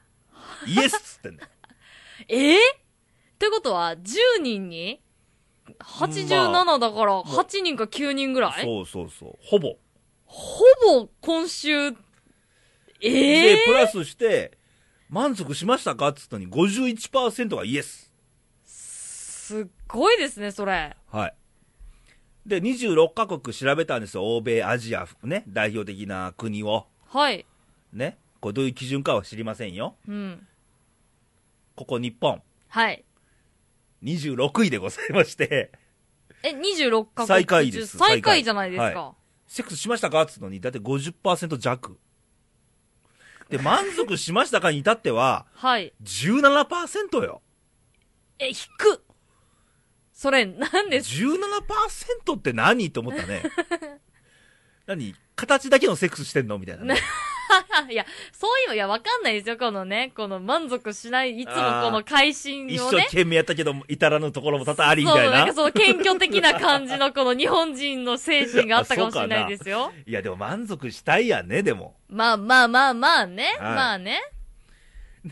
[0.68, 1.50] イエスっつってんだよ。
[2.30, 2.58] えー、
[3.38, 5.02] ということは、10人に
[5.80, 9.34] ?87 だから、8人か9人ぐらい、そうそうそう。
[9.42, 9.76] ほぼ。
[10.26, 10.64] ほ
[11.02, 11.92] ぼ今週、え
[13.02, 14.58] で、えプラスして、
[15.10, 16.10] 満足しましたか？
[16.10, 18.12] っつったのに51%がイエス。
[18.66, 20.96] すっごいですね、それ。
[21.12, 21.36] はい。
[22.46, 24.36] で、26カ国調べたんですよ。
[24.36, 26.86] 欧米、アジア、ね、代表的な国を。
[27.08, 27.46] はい。
[27.94, 28.18] ね。
[28.40, 29.96] これどういう基準かは知りませんよ。
[30.08, 30.48] うん。
[31.76, 33.04] ここ日本、はい。
[34.06, 35.72] 26位でございまして、
[36.44, 39.16] え、26カ国中最下位です最下位じゃないですか。
[39.48, 40.22] セックスしましたか？
[40.22, 41.98] っつったのに、だいたい50%弱。
[43.50, 45.94] で、満足しましたかに至っては、はい。
[46.04, 47.42] 17%よ。
[48.40, 49.04] え、引く。
[50.14, 52.88] それ、何です？17%って何？
[52.88, 53.44] って思ったね。
[54.88, 55.14] 何？
[55.36, 56.58] 形だけのセックスしてんの？
[56.58, 56.96] みたいなね。
[57.90, 63.00] いや、そういうの、いや、わかんないですよ、このね、この満足しない、いつもこの会心一をね。
[63.02, 65.38] 生懸命やったけど、至らぬところも多々ありみそう、たいな。
[65.40, 69.94] なんかその謙虚的な感じのこの日本人の精神があったかもしれないですよ。
[70.06, 71.96] いや、でも満足したいやんね、でも。
[72.10, 73.44] まあまあまあまあね。
[73.44, 74.22] はいまあね。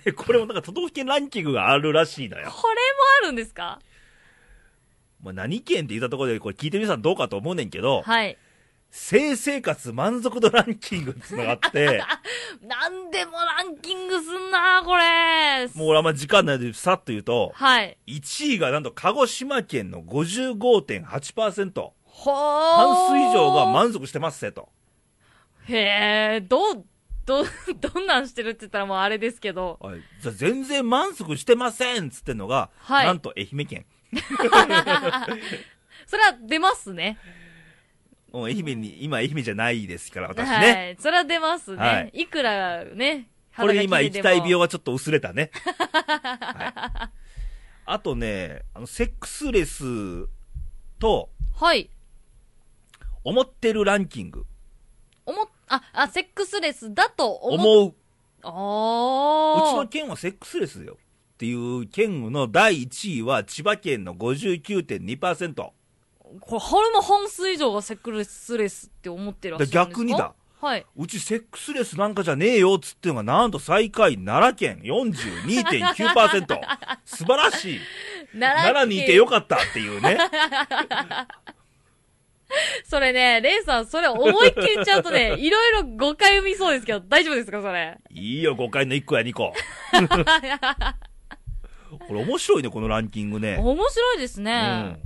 [0.06, 2.50] で、これもなんか都道府県ランキングがあるらしいのよ。
[2.52, 2.80] これも
[3.24, 3.80] あるんですか？
[5.22, 8.38] まあ、何県って言ったところで、これ聞いてみさんどうかと思うねんけど、はい。
[8.96, 12.04] 性生活満足度ランキングってのがあって、
[12.62, 15.68] なんでもランキングすんなこれ。
[15.74, 17.98] もう俺あんま時間ないのでさっと言うと、はい。
[18.06, 21.92] 1位がなんと鹿児島県の55.8%。
[22.04, 22.76] ほー。
[22.76, 24.70] 半数以上が満足してますせと。
[25.68, 26.86] へえ、どう、
[27.26, 27.44] ど、
[27.82, 29.80] どんなんしてるって言ったらもうあれですけど。
[29.82, 33.86] はい、じゃあ全然満足してませんっつってんのが、はいなんと愛媛県。
[36.06, 37.18] それは出ますね。
[38.34, 40.96] もう愛媛に、今愛媛じゃないですから、私はね。
[41.00, 41.02] い。
[41.02, 41.78] それは出ますね。
[41.78, 45.52] はいい、くらね、これで今行きたいも病はちょっと薄れたね。
[45.78, 47.10] はい、
[47.86, 50.28] あとね、あの、セックスレス
[50.98, 51.92] と、はい。
[53.24, 54.48] 思ってるランキング。
[55.28, 57.90] 思っ、あ、あ、セックスレスだと思っ、思う。
[57.90, 57.94] う
[58.46, 60.98] あちの県はセックスレスよ。
[61.34, 65.72] っていう県の第1位は千葉県の59.2%。
[66.42, 69.86] これ、春も半数以上がセックスレスって思ってらっしゃるんですか？
[69.88, 70.34] 逆にだ。
[70.62, 70.86] はい。
[70.96, 76.60] うちセックスレスなんかじゃねえよっつってのがなんと最下位奈良県42.9%。
[77.04, 77.80] 素晴らしい。
[78.40, 80.18] 奈良にいてよかったっていうね。
[82.86, 87.98] それね、レイさん、それ思いっきり言っちゃうとね、 いろいろ誤解生みそうですけど、大丈夫ですか、それ？
[88.12, 89.54] いいよ、5回の1個や2個。
[92.08, 93.58] これ面白いね、このランキングね。
[93.58, 94.62] 面白いですうね。
[94.72, 95.00] ん。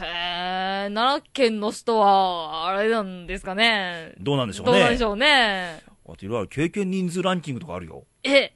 [0.00, 4.14] へえ、奈良県の人は、あれなんですかね。
[4.18, 4.72] どうなんでしょうね。
[4.72, 5.82] どうなんでしょうね。
[6.08, 8.06] あといろいろ経験人数ランキングとかあるよ。
[8.22, 8.52] え、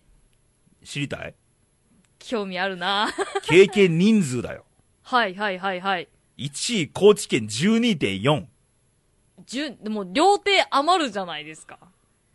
[0.84, 1.34] 知りたい？
[2.18, 3.12] 興味あるな。
[3.43, 4.64] 経験人数だよ。
[5.03, 6.09] はいはいはいはい。
[6.38, 8.47] 1位、高知県12.4。
[9.45, 11.78] じゅ、でも両手余るじゃないですか。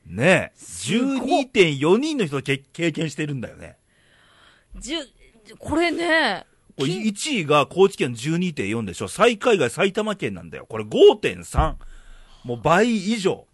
[0.05, 0.57] ねえ。
[0.57, 3.77] すごっ12.4人の人経験してるんだよね。
[4.75, 4.99] じゅ、
[5.57, 6.45] これね、
[6.77, 9.07] これき1位が高知県12.4でしょ。
[9.07, 10.67] 最下位が埼玉県なんだよ。
[10.69, 11.75] これ5.3。
[12.43, 13.45] もう倍以上。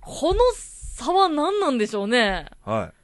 [0.00, 2.46] この差は何なんでしょうね。
[2.64, 2.94] はい。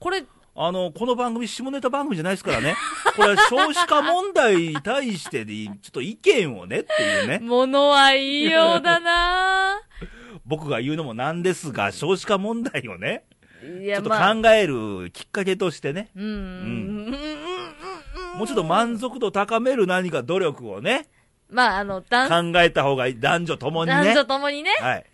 [0.00, 0.24] これ、
[0.56, 2.74] あの、この番組、下ネタ番組じゃないですからね。
[3.14, 7.40] これは少子化問題に対してで、ちょっと意見をねっていうね。
[7.42, 9.82] 物はいいようだな
[10.46, 13.24] 僕が言うのもなんですが、少子化問題をね、
[13.80, 17.14] いや、ちょっとまあ、考えるきっかけとしてね、うん、うん、
[18.36, 21.08] もうちょっと満足度高める何か努力をね、
[21.52, 23.20] まあ、あの、男、考えた方がいい。
[23.20, 23.96] 男女ともにね。
[23.96, 24.70] 男女ともにね。
[24.80, 25.04] はい。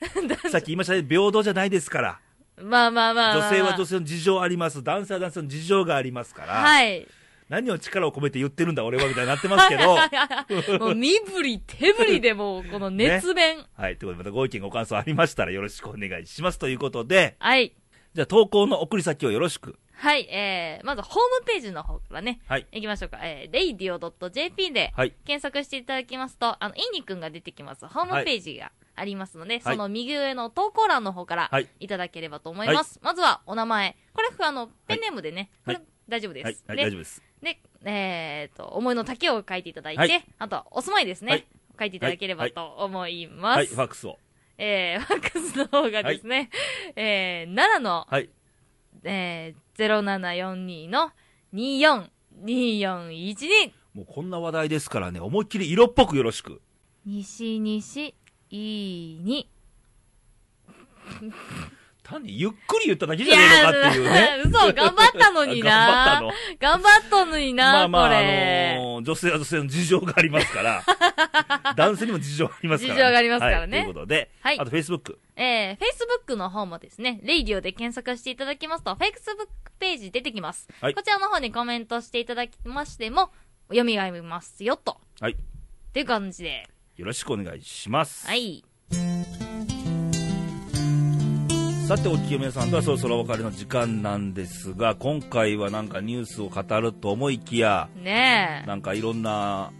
[0.51, 2.21] さっき言いましたね、平等じゃないですから。
[2.62, 3.51] まあまあまあまあ。
[3.51, 4.83] 女性は女性の事情あります。
[4.83, 6.55] 男性は男性の事情がありますから。
[6.55, 7.07] はい。
[7.49, 9.97] 何を力を込めて言ってるんだ、俺は、みたいになってますけど。
[10.79, 13.64] もう身振り手振りでもう、この熱弁。
[13.77, 13.97] はい。
[13.97, 16.59] ということで、またご意見ご感想ありましたらよろしくお願いします。
[16.59, 17.75] ということで、はい。
[18.19, 19.79] じゃあ投稿の送り先をよろしく。
[19.93, 22.66] はい、えー、まずホームページの方からね、はい。
[22.73, 23.19] 行きましょうか。
[23.23, 25.12] えー、radio.jp ではい。
[25.25, 27.87] 検索していただきますと、あの、インニくんが出てきます。
[27.87, 32.99] ホームページがありますので、その右上の投稿欄の方からはいいただければと思います。
[33.05, 33.95] まずはお名前。
[34.14, 36.64] これ、あの、ペンネームでね、はいこれ大丈夫です。
[36.66, 36.77] はい。
[36.77, 37.23] 大丈夫です。
[37.41, 41.47] で、えー、と、思いの丈を書いていただいて、はいあとはお住まいですね、はい
[41.79, 43.57] 書いていただければと思います。
[43.59, 44.19] はい、ファックスを。
[44.59, 46.51] えー、ファックスの方がですね、
[46.97, 48.29] えー、奈良の、はい。
[49.05, 51.13] えー、0742の
[51.55, 56.61] 242412もうこんな話題ですからね、思いっきり色っぽくよろしく。
[57.07, 58.15] 西西
[58.51, 59.49] いいに。
[62.09, 64.29] 単にゆっくり言っただけじゃねえのかっていうね。
[64.47, 65.71] 嘘、頑張ったのにな。
[65.71, 66.33] 頑張ったの。
[66.59, 68.77] 頑張ったのにな、まあまあ、こあれ。
[68.77, 70.83] のー女性は女性の事情がありますから、
[71.77, 75.19] 男性にも事情ありますから、事情がありますからねはい、ということで、はいあと Facebook。
[75.37, 75.79] えー、
[76.31, 79.49] Facebook の方もですね、レイディオで検索していただきますと、Facebook
[79.79, 80.69] ページ出てきます。
[80.81, 83.31] はいこちらの方にコメントしていただきましても、
[83.69, 84.99] 読みがみますよ、と。
[85.21, 85.33] はい。
[85.33, 85.37] っ
[85.93, 86.69] ていう感じで。
[86.97, 88.27] よろしくお願いします。
[88.27, 88.65] はい。
[91.89, 98.66] さて、お聞きの皆さんとはそろそろお別れの時間なんですが、今回はなんかニュースを語ると思いきや、ねえ。
[98.66, 99.72] なんかいろんな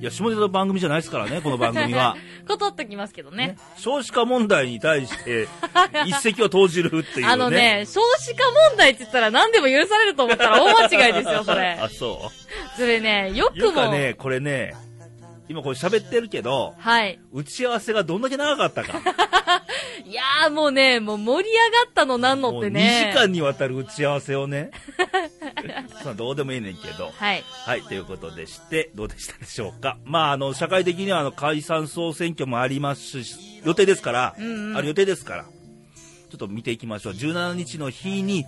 [0.00, 2.16] いや、下ネタの番組じゃないですからね、この番組は。
[2.46, 3.48] 断っときますけどね。
[3.48, 5.48] ね少子化問題に対して、
[6.06, 7.32] 一石を投じるっていうね。
[7.32, 11.88] あのね、少子化問題って言ったら何でも許されると思ったら大間違いですよ、それ あ、。
[11.88, 12.30] そ
[12.76, 13.72] それね、よくも。
[13.72, 14.72] かね、これね、
[15.48, 17.20] 今これ喋ってるけど、はい。
[17.32, 18.98] 打ち合わせがどんだけ長かったか。
[20.04, 23.12] いやーもうね、もう盛り上がったのなんのってもう2ね。
[23.12, 24.70] 時間にわたる打ち合わせをね。
[26.02, 27.12] そどうでもいいねんけど。
[27.16, 27.44] はい。
[27.64, 29.98] はい、ということでして、どうでしたでしょうか。
[30.04, 37.12] まあ、あの、社会的には、あの、解散総選挙もありますし、予定ですから、うんうんある予定ですから、ちょっと見ていきましょう。
[37.14, 38.44] 17日の日に、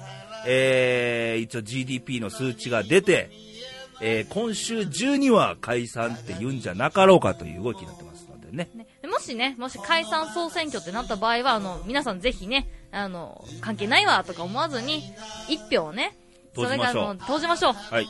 [0.46, 3.30] えー、一応 GDP の数値が出て、
[4.01, 8.70] えー、今週中には解散って言うんじゃなかろうかという動きになってますのでね。
[8.74, 15.03] ね、もしね、もし解散総選挙ってなった場合は、あの、皆さんぜひね、あの、関係ないわとか思わずに、
[15.49, 16.16] 一票をね、
[16.55, 17.72] 投じましょうそれからも投じましょう。
[17.72, 18.07] はい。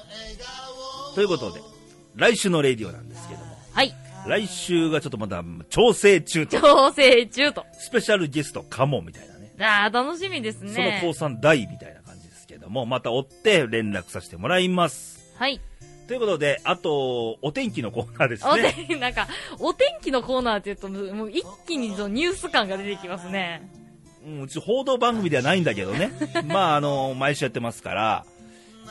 [1.15, 1.61] ということで、
[2.17, 3.95] 来週のレイディオなんですけども、はい。
[4.27, 7.65] 来週がちょっとまだ調整中と、調整中と。
[7.73, 9.53] スペシャルゲストかもみたいなね。
[9.61, 10.99] ああ、楽しみですそのね。
[11.01, 15.19] 倒産大みたいな感じですけども、また追って連絡させてもらいます。
[15.37, 15.61] はい。
[16.09, 18.73] ということで、あと、お天気のコーナーですおね。
[18.75, 19.29] 天気、なんか、
[19.59, 23.71] お天気のコーナーって言うと、もう一気にそのニュース感が出てきますね。
[24.27, 26.11] うん、うち報道番組ではないんだけどね。
[26.49, 28.25] まあ、あの、毎週やってますから。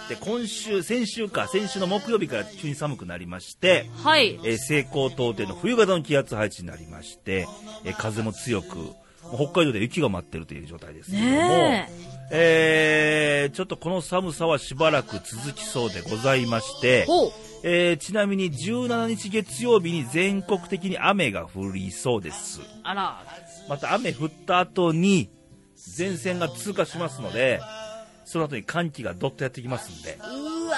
[0.09, 4.39] で、今週、先週か、先週の木曜日から急に寒くなりまして、はい。
[4.43, 7.47] えー西高東低の冬型の気圧配置になりまして、
[7.83, 8.91] えー風も強く、
[9.33, 11.89] 北海道で雪が舞ってるという状態ですけども、ね
[12.31, 17.07] えーちょっとこの寒さはしばらく続きそうでございまして。
[17.63, 22.61] えーちなみに17日月曜日に全国的に雨が降りそうです。
[22.83, 23.23] あら。
[23.67, 25.29] また雨降った後に
[25.97, 27.59] 前線が通過しますので、
[28.27, 30.75] その後に寒気がどっとやってきますんで、うわ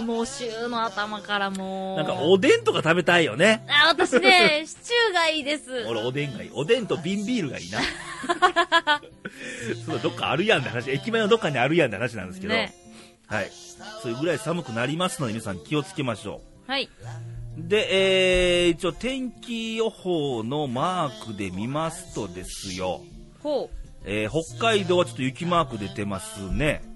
[0.00, 1.96] ー、もう週の頭からもう。
[1.96, 3.64] なんかおでんとか食べたいよね。
[3.68, 5.86] あ、私ね、シチューがいいです。
[5.88, 6.50] 俺おでんがいい。
[6.52, 7.80] おでんと瓶ビールがいいな。
[9.86, 12.74] そうどっかあるやんって話、駅前のどっかにあるやんって話なんですけど、ね。
[13.26, 13.50] はい。
[14.02, 16.70] そういうぐらい寒くなりますので皆さん気をつけましょう。
[16.70, 16.90] はい。
[17.56, 23.00] で、えー、一応天気予報のマークで見ますとですよ、
[23.42, 23.76] ほう。
[24.04, 26.89] えー北海道はちょっと雪マーク出てますね。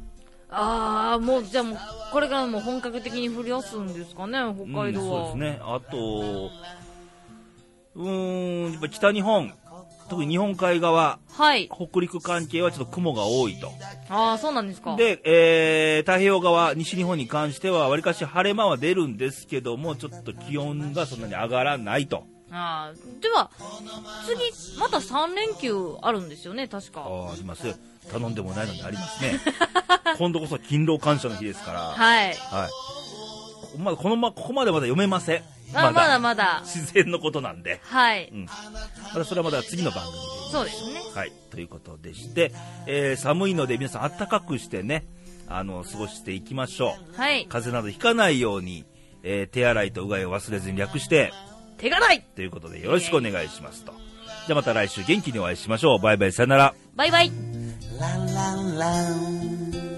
[0.57, 1.78] あー、もう、じゃあもう、
[2.12, 5.11] これからもう本格的に降り出すんですかね、北海道うん、は。
[5.11, 5.59] そうですね。
[5.62, 6.50] あと、
[7.96, 9.52] うーん、やっぱ北日本、
[10.09, 11.68] 特に日本海側、はい。
[11.68, 13.72] 北陸関係はちょっと雲が多いと。
[14.09, 14.96] あー、そうなんですか。
[14.96, 22.24] で、えー、太平洋側、西日本に関しては、わりかし晴れ間は出るんですけども、ちょっと気温がそんなに上がらないと。
[22.57, 23.50] あー、では、
[24.26, 27.00] 次、また3連休あるんですよね、確か。
[27.00, 27.76] ああります。
[28.12, 29.40] 頼んでもないのにありますね。
[30.18, 31.80] 今度こそ勤労感謝の日ですから。
[31.80, 32.26] はい。
[32.28, 32.34] はい。
[33.72, 35.42] こまだこのま、ここまでまだ読めません。
[35.72, 36.62] あまだまだ。
[36.64, 37.80] 自然のことなんで。
[37.82, 38.28] はい。
[38.32, 38.44] うん。
[38.46, 40.20] まだそれはまだ次の番組で。
[40.52, 41.00] そうですね。
[41.14, 41.32] はい。
[41.50, 42.52] ということでして、
[42.86, 45.07] えー寒いので皆さん暖かくしてね、
[45.48, 47.20] あの、過ごしていきましょう。
[47.20, 47.46] はい。
[47.46, 48.84] 風邪などひかないように、
[49.24, 51.32] えー手洗いとうがいを忘れずに略して、
[51.79, 53.93] 手柄いということでよろしくお願いしますと。
[54.47, 55.99] じゃあまた来週元気にお会いしましょう。
[56.01, 56.75] バイバイ、さよなら。
[56.95, 57.31] バイバイ
[57.99, 59.93] La la la